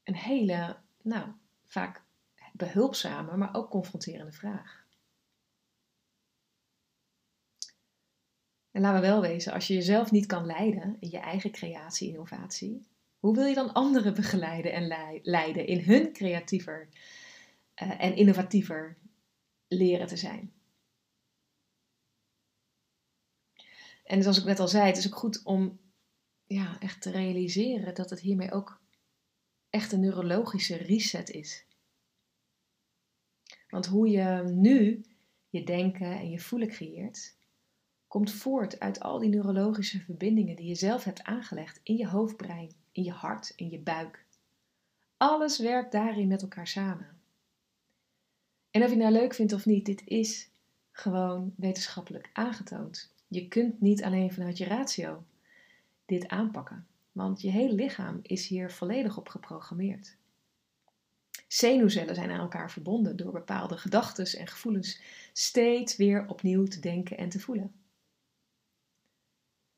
een 0.03 0.15
hele, 0.15 0.77
nou, 1.01 1.27
vaak 1.65 2.03
behulpzame, 2.53 3.37
maar 3.37 3.55
ook 3.55 3.69
confronterende 3.69 4.31
vraag. 4.31 4.85
En 8.71 8.81
laten 8.81 9.01
we 9.01 9.07
wel 9.07 9.21
wezen, 9.21 9.53
als 9.53 9.67
je 9.67 9.73
jezelf 9.73 10.11
niet 10.11 10.25
kan 10.25 10.45
leiden 10.45 10.97
in 10.99 11.09
je 11.09 11.19
eigen 11.19 11.51
creatie, 11.51 12.09
innovatie, 12.09 12.87
hoe 13.19 13.35
wil 13.35 13.45
je 13.45 13.55
dan 13.55 13.73
anderen 13.73 14.13
begeleiden 14.13 14.73
en 14.73 15.19
leiden 15.23 15.67
in 15.67 15.79
hun 15.79 16.13
creatiever 16.13 16.89
uh, 17.83 18.03
en 18.03 18.15
innovatiever 18.15 18.97
leren 19.67 20.07
te 20.07 20.17
zijn? 20.17 20.53
En 24.03 24.21
zoals 24.21 24.37
ik 24.37 24.45
net 24.45 24.59
al 24.59 24.67
zei, 24.67 24.85
het 24.85 24.97
is 24.97 25.07
ook 25.07 25.15
goed 25.15 25.43
om 25.43 25.79
ja, 26.45 26.79
echt 26.79 27.01
te 27.01 27.11
realiseren 27.11 27.95
dat 27.95 28.09
het 28.09 28.19
hiermee 28.19 28.51
ook 28.51 28.81
echt 29.69 29.91
een 29.91 29.99
neurologische 29.99 30.75
reset 30.75 31.29
is. 31.29 31.65
Want 33.69 33.85
hoe 33.85 34.09
je 34.09 34.43
nu 34.53 35.05
je 35.49 35.63
denken 35.63 36.17
en 36.17 36.29
je 36.29 36.39
voelen 36.39 36.67
creëert, 36.67 37.37
komt 38.07 38.31
voort 38.31 38.79
uit 38.79 38.99
al 38.99 39.19
die 39.19 39.29
neurologische 39.29 39.99
verbindingen 39.99 40.55
die 40.55 40.67
je 40.67 40.75
zelf 40.75 41.03
hebt 41.03 41.23
aangelegd 41.23 41.79
in 41.83 41.97
je 41.97 42.07
hoofdbrein, 42.07 42.71
in 42.95 43.03
je 43.03 43.11
hart, 43.11 43.53
in 43.55 43.69
je 43.69 43.79
buik. 43.79 44.25
Alles 45.17 45.59
werkt 45.59 45.91
daarin 45.91 46.27
met 46.27 46.41
elkaar 46.41 46.67
samen. 46.67 47.07
En 48.71 48.83
of 48.83 48.89
je 48.89 48.95
nou 48.95 49.11
leuk 49.11 49.33
vindt 49.33 49.53
of 49.53 49.65
niet, 49.65 49.85
dit 49.85 50.01
is 50.05 50.49
gewoon 50.91 51.53
wetenschappelijk 51.57 52.29
aangetoond. 52.33 53.13
Je 53.27 53.47
kunt 53.47 53.81
niet 53.81 54.03
alleen 54.03 54.33
vanuit 54.33 54.57
je 54.57 54.65
ratio 54.65 55.23
dit 56.05 56.27
aanpakken, 56.27 56.87
want 57.11 57.41
je 57.41 57.49
hele 57.49 57.73
lichaam 57.73 58.19
is 58.21 58.47
hier 58.47 58.71
volledig 58.71 59.17
op 59.17 59.27
geprogrammeerd. 59.27 60.15
Zenuwcellen 61.47 62.15
zijn 62.15 62.31
aan 62.31 62.39
elkaar 62.39 62.71
verbonden 62.71 63.15
door 63.15 63.31
bepaalde 63.31 63.77
gedachten 63.77 64.39
en 64.39 64.47
gevoelens 64.47 65.01
steeds 65.33 65.95
weer 65.95 66.27
opnieuw 66.27 66.63
te 66.65 66.79
denken 66.79 67.17
en 67.17 67.29
te 67.29 67.39
voelen. 67.39 67.73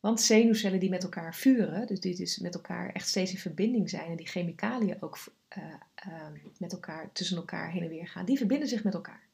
Want 0.08 0.22
zenuwcellen 0.22 0.80
die 0.80 0.90
met 0.90 1.04
elkaar 1.04 1.36
vuren, 1.36 1.88
dus 1.88 2.00
die 2.00 2.16
dus 2.16 2.38
met 2.38 2.56
elkaar 2.56 2.90
echt 2.90 3.08
steeds 3.08 3.32
in 3.32 3.38
verbinding 3.38 3.90
zijn 3.90 4.10
en 4.10 4.16
die 4.16 4.28
chemicaliën 4.28 5.02
ook 5.02 5.20
uh, 5.58 5.64
uh, 6.08 6.28
met 6.58 6.72
elkaar, 6.72 7.12
tussen 7.12 7.38
elkaar 7.38 7.72
heen 7.72 7.82
en 7.82 7.90
weer 7.90 8.08
gaan, 8.08 8.26
die 8.26 8.38
verbinden 8.38 8.68
zich 8.68 8.84
met 8.84 8.94
elkaar. 8.94 9.28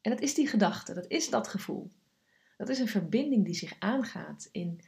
En 0.00 0.10
dat 0.10 0.20
is 0.20 0.34
die 0.34 0.46
gedachte, 0.46 0.94
dat 0.94 1.06
is 1.08 1.30
dat 1.30 1.48
gevoel. 1.48 1.90
Dat 2.56 2.68
is 2.68 2.78
een 2.78 2.88
verbinding 2.88 3.44
die 3.44 3.54
zich 3.54 3.74
aangaat 3.78 4.48
in, 4.52 4.80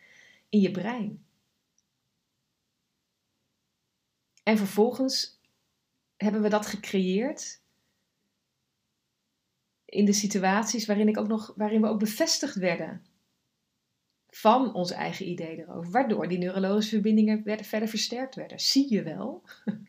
in 0.49 0.61
je 0.61 0.71
brein. 0.71 1.25
En 4.43 4.57
vervolgens 4.57 5.41
hebben 6.17 6.43
we 6.43 6.49
dat 6.49 6.67
gecreëerd 6.67 7.61
in 9.85 10.05
de 10.05 10.13
situaties 10.13 10.87
waarin, 10.87 11.09
ik 11.09 11.19
ook 11.19 11.29
nog, 11.29 11.53
waarin 11.57 11.81
we 11.81 11.89
ook 11.89 11.99
bevestigd 11.99 12.55
werden 12.55 13.13
van 14.37 14.75
ons 14.75 14.91
eigen 14.91 15.29
idee 15.29 15.59
erover, 15.59 15.91
waardoor 15.91 16.29
die 16.29 16.39
neurologische 16.39 16.91
verbindingen 16.91 17.43
werden, 17.45 17.67
verder 17.67 17.89
versterkt 17.89 18.35
werden. 18.35 18.61
Zie 18.61 18.93
je 18.93 19.03
wel? 19.03 19.43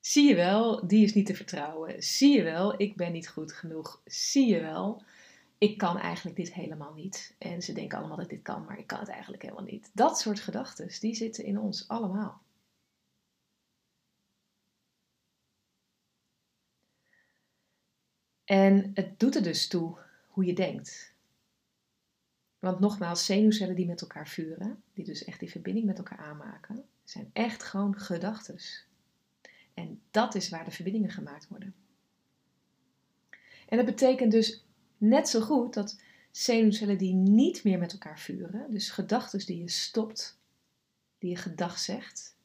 Zie 0.00 0.28
je 0.28 0.34
wel, 0.34 0.86
die 0.86 1.04
is 1.04 1.14
niet 1.14 1.26
te 1.26 1.34
vertrouwen. 1.34 2.02
Zie 2.02 2.36
je 2.36 2.42
wel, 2.42 2.80
ik 2.80 2.96
ben 2.96 3.12
niet 3.12 3.28
goed 3.28 3.52
genoeg. 3.52 4.00
Zie 4.04 4.46
je 4.46 4.60
wel, 4.60 5.02
ik 5.58 5.78
kan 5.78 5.98
eigenlijk 5.98 6.36
dit 6.36 6.54
helemaal 6.54 6.92
niet. 6.92 7.34
En 7.38 7.62
ze 7.62 7.72
denken 7.72 7.98
allemaal 7.98 8.16
dat 8.16 8.28
dit 8.28 8.42
kan, 8.42 8.64
maar 8.64 8.78
ik 8.78 8.86
kan 8.86 8.98
het 8.98 9.08
eigenlijk 9.08 9.42
helemaal 9.42 9.64
niet. 9.64 9.90
Dat 9.92 10.18
soort 10.18 10.40
gedachten, 10.40 10.90
die 11.00 11.14
zitten 11.14 11.44
in 11.44 11.58
ons 11.58 11.88
allemaal. 11.88 12.42
En 18.44 18.90
het 18.94 19.18
doet 19.18 19.34
er 19.34 19.42
dus 19.42 19.68
toe 19.68 19.98
hoe 20.28 20.44
je 20.44 20.52
denkt. 20.54 21.15
Want 22.58 22.80
nogmaals, 22.80 23.24
zenuwcellen 23.24 23.76
die 23.76 23.86
met 23.86 24.00
elkaar 24.00 24.28
vuren, 24.28 24.82
die 24.94 25.04
dus 25.04 25.24
echt 25.24 25.40
die 25.40 25.50
verbinding 25.50 25.86
met 25.86 25.98
elkaar 25.98 26.18
aanmaken, 26.18 26.84
zijn 27.04 27.30
echt 27.32 27.62
gewoon 27.62 27.98
gedachten. 27.98 28.58
En 29.74 30.00
dat 30.10 30.34
is 30.34 30.48
waar 30.48 30.64
de 30.64 30.70
verbindingen 30.70 31.10
gemaakt 31.10 31.48
worden. 31.48 31.74
En 33.68 33.76
dat 33.76 33.86
betekent 33.86 34.32
dus 34.32 34.64
net 34.98 35.28
zo 35.28 35.40
goed 35.40 35.74
dat 35.74 36.00
zenuwcellen 36.30 36.98
die 36.98 37.14
niet 37.14 37.64
meer 37.64 37.78
met 37.78 37.92
elkaar 37.92 38.18
vuren, 38.18 38.70
dus 38.70 38.90
gedachten 38.90 39.46
die 39.46 39.58
je 39.58 39.70
stopt, 39.70 40.38
die 41.18 41.30
je 41.30 41.36
gedag 41.36 41.78
zegt, 41.78 42.36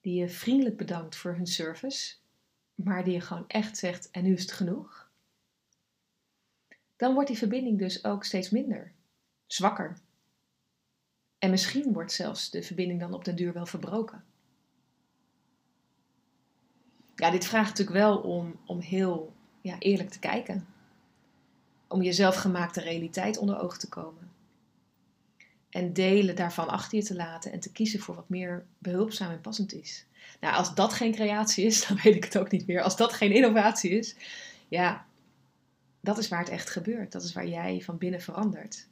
die 0.00 0.20
je 0.20 0.28
vriendelijk 0.28 0.76
bedankt 0.76 1.16
voor 1.16 1.34
hun 1.34 1.46
service, 1.46 2.14
maar 2.74 3.04
die 3.04 3.12
je 3.12 3.20
gewoon 3.20 3.48
echt 3.48 3.76
zegt 3.76 4.10
en 4.10 4.24
nu 4.24 4.32
is 4.32 4.42
het 4.42 4.52
genoeg, 4.52 5.10
dan 6.96 7.14
wordt 7.14 7.28
die 7.28 7.38
verbinding 7.38 7.78
dus 7.78 8.04
ook 8.04 8.24
steeds 8.24 8.50
minder 8.50 8.94
zwakker. 9.46 9.98
En 11.38 11.50
misschien 11.50 11.92
wordt 11.92 12.12
zelfs 12.12 12.50
de 12.50 12.62
verbinding 12.62 13.00
dan 13.00 13.14
op 13.14 13.24
den 13.24 13.36
duur 13.36 13.52
wel 13.52 13.66
verbroken. 13.66 14.24
Ja, 17.14 17.30
dit 17.30 17.46
vraagt 17.46 17.68
natuurlijk 17.68 17.96
wel 17.96 18.18
om, 18.18 18.60
om 18.66 18.80
heel 18.80 19.34
ja, 19.60 19.78
eerlijk 19.78 20.10
te 20.10 20.18
kijken. 20.18 20.66
Om 21.88 22.02
je 22.02 22.12
zelfgemaakte 22.12 22.80
realiteit 22.80 23.38
onder 23.38 23.58
ogen 23.58 23.78
te 23.78 23.88
komen. 23.88 24.30
En 25.70 25.92
delen 25.92 26.36
daarvan 26.36 26.68
achter 26.68 26.98
je 26.98 27.04
te 27.04 27.14
laten 27.14 27.52
en 27.52 27.60
te 27.60 27.72
kiezen 27.72 28.00
voor 28.00 28.14
wat 28.14 28.28
meer 28.28 28.66
behulpzaam 28.78 29.30
en 29.30 29.40
passend 29.40 29.72
is. 29.72 30.06
Nou, 30.40 30.54
als 30.54 30.74
dat 30.74 30.92
geen 30.92 31.12
creatie 31.12 31.64
is, 31.64 31.80
dan 31.86 31.98
weet 32.02 32.14
ik 32.14 32.24
het 32.24 32.38
ook 32.38 32.50
niet 32.50 32.66
meer. 32.66 32.82
Als 32.82 32.96
dat 32.96 33.12
geen 33.12 33.32
innovatie 33.32 33.90
is, 33.90 34.16
ja, 34.68 35.06
dat 36.00 36.18
is 36.18 36.28
waar 36.28 36.38
het 36.40 36.48
echt 36.48 36.70
gebeurt. 36.70 37.12
Dat 37.12 37.22
is 37.22 37.32
waar 37.32 37.48
jij 37.48 37.80
van 37.80 37.98
binnen 37.98 38.20
verandert. 38.20 38.88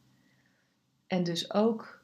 En 1.15 1.25
dus 1.25 1.53
ook 1.53 2.03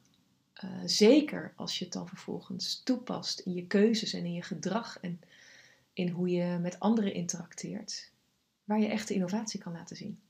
uh, 0.64 0.70
zeker 0.85 1.53
als 1.57 1.79
je 1.79 1.85
het 1.85 1.92
dan 1.92 2.09
vervolgens 2.09 2.83
toepast 2.83 3.38
in 3.38 3.53
je 3.53 3.66
keuzes 3.66 4.12
en 4.12 4.25
in 4.25 4.33
je 4.33 4.42
gedrag 4.42 4.99
en 5.01 5.20
in 5.92 6.09
hoe 6.09 6.29
je 6.29 6.59
met 6.59 6.81
anderen 6.81 7.14
interacteert, 7.14 8.12
waar 8.64 8.81
je 8.81 8.87
echte 8.87 9.14
innovatie 9.14 9.61
kan 9.61 9.73
laten 9.73 9.96
zien. 9.96 10.20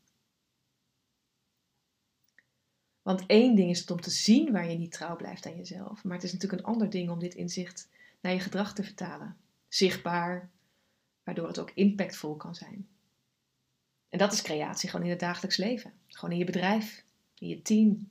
Want 3.02 3.26
één 3.26 3.54
ding 3.54 3.70
is 3.70 3.80
het 3.80 3.90
om 3.90 4.00
te 4.00 4.10
zien 4.10 4.52
waar 4.52 4.70
je 4.70 4.78
niet 4.78 4.92
trouw 4.92 5.16
blijft 5.16 5.46
aan 5.46 5.56
jezelf, 5.56 6.04
maar 6.04 6.14
het 6.14 6.24
is 6.24 6.32
natuurlijk 6.32 6.62
een 6.62 6.68
ander 6.68 6.90
ding 6.90 7.10
om 7.10 7.18
dit 7.18 7.34
inzicht 7.34 7.88
naar 8.20 8.32
je 8.32 8.40
gedrag 8.40 8.74
te 8.74 8.82
vertalen. 8.82 9.36
Zichtbaar, 9.68 10.50
waardoor 11.22 11.46
het 11.46 11.58
ook 11.58 11.72
impactvol 11.74 12.36
kan 12.36 12.54
zijn. 12.54 12.88
En 14.08 14.18
dat 14.18 14.32
is 14.32 14.42
creatie 14.42 14.88
gewoon 14.88 15.04
in 15.04 15.10
het 15.10 15.20
dagelijks 15.20 15.56
leven. 15.56 15.92
Gewoon 16.06 16.32
in 16.32 16.38
je 16.38 16.44
bedrijf, 16.44 17.04
in 17.34 17.48
je 17.48 17.62
team, 17.62 18.10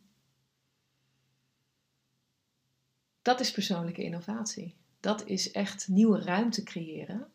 Dat 3.29 3.39
is 3.39 3.51
persoonlijke 3.51 4.03
innovatie. 4.03 4.75
Dat 4.99 5.25
is 5.25 5.51
echt 5.51 5.87
nieuwe 5.87 6.19
ruimte 6.19 6.63
creëren 6.63 7.31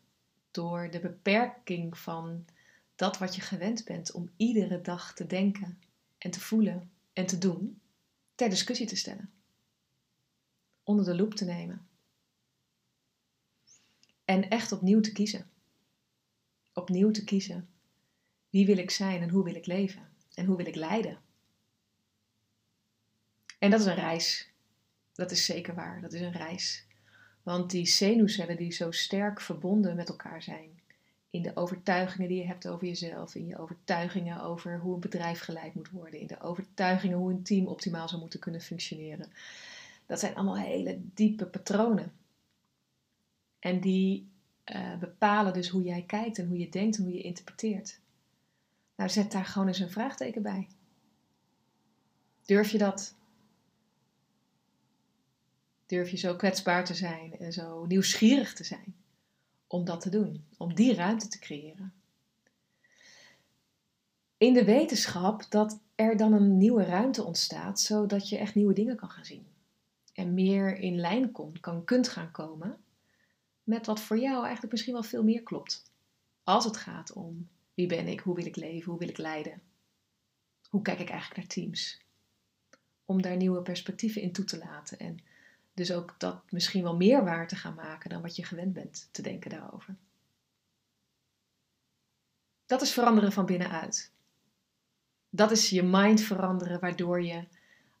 door 0.51 0.91
de 0.91 0.99
beperking 0.99 1.97
van 1.97 2.45
dat 2.95 3.17
wat 3.17 3.35
je 3.35 3.41
gewend 3.41 3.85
bent 3.85 4.11
om 4.11 4.31
iedere 4.37 4.81
dag 4.81 5.13
te 5.13 5.25
denken 5.25 5.79
en 6.17 6.31
te 6.31 6.39
voelen 6.39 6.91
en 7.13 7.25
te 7.25 7.37
doen, 7.37 7.81
ter 8.35 8.49
discussie 8.49 8.87
te 8.87 8.95
stellen. 8.95 9.31
Onder 10.83 11.05
de 11.05 11.15
loep 11.15 11.33
te 11.33 11.45
nemen. 11.45 11.87
En 14.25 14.49
echt 14.49 14.71
opnieuw 14.71 15.01
te 15.01 15.11
kiezen. 15.11 15.49
Opnieuw 16.73 17.11
te 17.11 17.23
kiezen. 17.23 17.69
Wie 18.49 18.65
wil 18.65 18.77
ik 18.77 18.91
zijn 18.91 19.21
en 19.21 19.29
hoe 19.29 19.43
wil 19.43 19.55
ik 19.55 19.65
leven? 19.65 20.09
En 20.33 20.45
hoe 20.45 20.57
wil 20.57 20.67
ik 20.67 20.75
leiden? 20.75 21.21
En 23.59 23.69
dat 23.71 23.79
is 23.79 23.85
een 23.85 23.95
reis 23.95 24.53
dat 25.15 25.31
is 25.31 25.45
zeker 25.45 25.75
waar. 25.75 26.01
Dat 26.01 26.13
is 26.13 26.21
een 26.21 26.31
reis. 26.31 26.85
Want 27.43 27.71
die 27.71 27.85
zenuwcellen 27.85 28.57
die 28.57 28.71
zo 28.71 28.91
sterk 28.91 29.41
verbonden 29.41 29.95
met 29.95 30.09
elkaar 30.09 30.41
zijn. 30.41 30.79
In 31.29 31.41
de 31.41 31.55
overtuigingen 31.55 32.27
die 32.27 32.37
je 32.37 32.47
hebt 32.47 32.67
over 32.67 32.87
jezelf. 32.87 33.35
In 33.35 33.45
je 33.45 33.57
overtuigingen 33.57 34.41
over 34.41 34.79
hoe 34.79 34.93
een 34.93 34.99
bedrijf 34.99 35.39
geleid 35.39 35.73
moet 35.73 35.89
worden. 35.89 36.19
In 36.19 36.27
de 36.27 36.41
overtuigingen 36.41 37.17
hoe 37.17 37.31
een 37.31 37.43
team 37.43 37.67
optimaal 37.67 38.07
zou 38.07 38.21
moeten 38.21 38.39
kunnen 38.39 38.61
functioneren. 38.61 39.31
Dat 40.05 40.19
zijn 40.19 40.35
allemaal 40.35 40.57
hele 40.57 40.99
diepe 41.13 41.45
patronen. 41.45 42.11
En 43.59 43.79
die 43.79 44.29
uh, 44.75 44.97
bepalen 44.97 45.53
dus 45.53 45.69
hoe 45.69 45.83
jij 45.83 46.03
kijkt 46.03 46.37
en 46.37 46.47
hoe 46.47 46.57
je 46.57 46.69
denkt 46.69 46.97
en 46.97 47.03
hoe 47.03 47.13
je 47.13 47.21
interpreteert. 47.21 47.99
Nou, 48.95 49.09
zet 49.09 49.31
daar 49.31 49.45
gewoon 49.45 49.67
eens 49.67 49.79
een 49.79 49.91
vraagteken 49.91 50.41
bij. 50.41 50.67
Durf 52.45 52.71
je 52.71 52.77
dat? 52.77 53.15
Durf 55.85 56.09
je 56.09 56.17
zo 56.17 56.35
kwetsbaar 56.35 56.85
te 56.85 56.93
zijn 56.93 57.37
en 57.39 57.53
zo 57.53 57.85
nieuwsgierig 57.85 58.53
te 58.53 58.63
zijn 58.63 58.95
om 59.67 59.85
dat 59.85 60.01
te 60.01 60.09
doen, 60.09 60.45
om 60.57 60.75
die 60.75 60.93
ruimte 60.93 61.27
te 61.27 61.39
creëren. 61.39 61.93
In 64.37 64.53
de 64.53 64.63
wetenschap 64.63 65.45
dat 65.49 65.79
er 65.95 66.17
dan 66.17 66.33
een 66.33 66.57
nieuwe 66.57 66.83
ruimte 66.83 67.23
ontstaat, 67.23 67.79
zodat 67.79 68.29
je 68.29 68.37
echt 68.37 68.55
nieuwe 68.55 68.73
dingen 68.73 68.95
kan 68.95 69.09
gaan 69.09 69.25
zien. 69.25 69.47
en 70.13 70.33
meer 70.33 70.77
in 70.77 70.99
lijn 70.99 71.31
kon, 71.31 71.59
kan, 71.59 71.83
kunt 71.83 72.07
gaan 72.07 72.31
komen 72.31 72.77
met 73.63 73.85
wat 73.85 73.99
voor 73.99 74.19
jou 74.19 74.43
eigenlijk 74.43 74.71
misschien 74.71 74.93
wel 74.93 75.03
veel 75.03 75.23
meer 75.23 75.43
klopt. 75.43 75.91
Als 76.43 76.65
het 76.65 76.77
gaat 76.77 77.13
om 77.13 77.47
wie 77.73 77.87
ben 77.87 78.07
ik, 78.07 78.19
hoe 78.19 78.35
wil 78.35 78.45
ik 78.45 78.55
leven, 78.55 78.89
hoe 78.89 78.99
wil 78.99 79.09
ik 79.09 79.17
leiden. 79.17 79.61
Hoe 80.69 80.81
kijk 80.81 80.99
ik 80.99 81.09
eigenlijk 81.09 81.39
naar 81.39 81.47
teams? 81.47 82.01
Om 83.05 83.21
daar 83.21 83.35
nieuwe 83.35 83.61
perspectieven 83.61 84.21
in 84.21 84.31
toe 84.31 84.45
te 84.45 84.57
laten 84.57 84.99
en 84.99 85.19
dus 85.75 85.91
ook 85.91 86.15
dat 86.17 86.51
misschien 86.51 86.83
wel 86.83 86.95
meer 86.95 87.23
waar 87.23 87.47
te 87.47 87.55
gaan 87.55 87.75
maken 87.75 88.09
dan 88.09 88.21
wat 88.21 88.35
je 88.35 88.43
gewend 88.43 88.73
bent 88.73 89.09
te 89.11 89.21
denken 89.21 89.49
daarover. 89.49 89.95
Dat 92.65 92.81
is 92.81 92.93
veranderen 92.93 93.31
van 93.31 93.45
binnenuit. 93.45 94.11
Dat 95.29 95.51
is 95.51 95.69
je 95.69 95.83
mind 95.83 96.21
veranderen 96.21 96.79
waardoor 96.79 97.23
je 97.23 97.47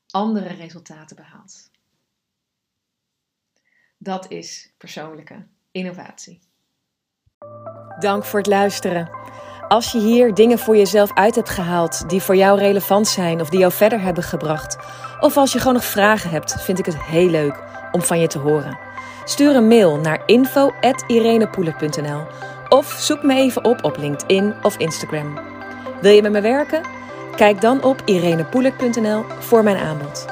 andere 0.09 0.53
resultaten 0.53 1.15
behaalt. 1.15 1.69
Dat 3.97 4.31
is 4.31 4.73
persoonlijke 4.77 5.47
innovatie. 5.71 6.39
Dank 7.99 8.25
voor 8.25 8.39
het 8.39 8.47
luisteren. 8.47 9.09
Als 9.67 9.91
je 9.91 9.99
hier 9.99 10.33
dingen 10.33 10.59
voor 10.59 10.77
jezelf 10.77 11.13
uit 11.13 11.35
hebt 11.35 11.49
gehaald 11.49 12.09
die 12.09 12.21
voor 12.21 12.35
jou 12.35 12.59
relevant 12.59 13.07
zijn 13.07 13.41
of 13.41 13.49
die 13.49 13.59
jou 13.59 13.71
verder 13.71 14.01
hebben 14.01 14.23
gebracht, 14.23 14.77
of 15.19 15.37
als 15.37 15.51
je 15.51 15.59
gewoon 15.59 15.73
nog 15.73 15.85
vragen 15.85 16.29
hebt, 16.29 16.61
vind 16.61 16.79
ik 16.79 16.85
het 16.85 17.03
heel 17.03 17.29
leuk 17.29 17.64
om 17.95 18.01
van 18.01 18.19
je 18.19 18.27
te 18.27 18.39
horen. 18.39 18.77
Stuur 19.23 19.55
een 19.55 19.67
mail 19.67 19.97
naar 19.97 20.21
info@irenepoelen.nl 20.25 22.21
of 22.69 22.95
zoek 22.99 23.23
me 23.23 23.35
even 23.35 23.63
op 23.65 23.83
op 23.83 23.97
LinkedIn 23.97 24.53
of 24.61 24.77
Instagram. 24.77 25.39
Wil 26.01 26.11
je 26.11 26.21
met 26.21 26.31
me 26.31 26.41
werken? 26.41 26.81
Kijk 27.35 27.61
dan 27.61 27.83
op 27.83 28.01
irenepoelen.nl 28.05 29.23
voor 29.39 29.63
mijn 29.63 29.77
aanbod. 29.77 30.25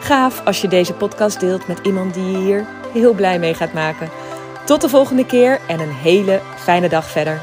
Gaaf 0.00 0.44
als 0.44 0.60
je 0.60 0.68
deze 0.68 0.94
podcast 0.94 1.40
deelt 1.40 1.66
met 1.66 1.78
iemand 1.82 2.14
die 2.14 2.30
je 2.30 2.38
hier 2.38 2.64
heel 2.92 3.12
blij 3.12 3.38
mee 3.38 3.54
gaat 3.54 3.72
maken. 3.72 4.10
Tot 4.64 4.80
de 4.80 4.88
volgende 4.88 5.26
keer 5.26 5.60
en 5.68 5.80
een 5.80 5.92
hele 5.92 6.40
fijne 6.56 6.88
dag 6.88 7.10
verder. 7.10 7.40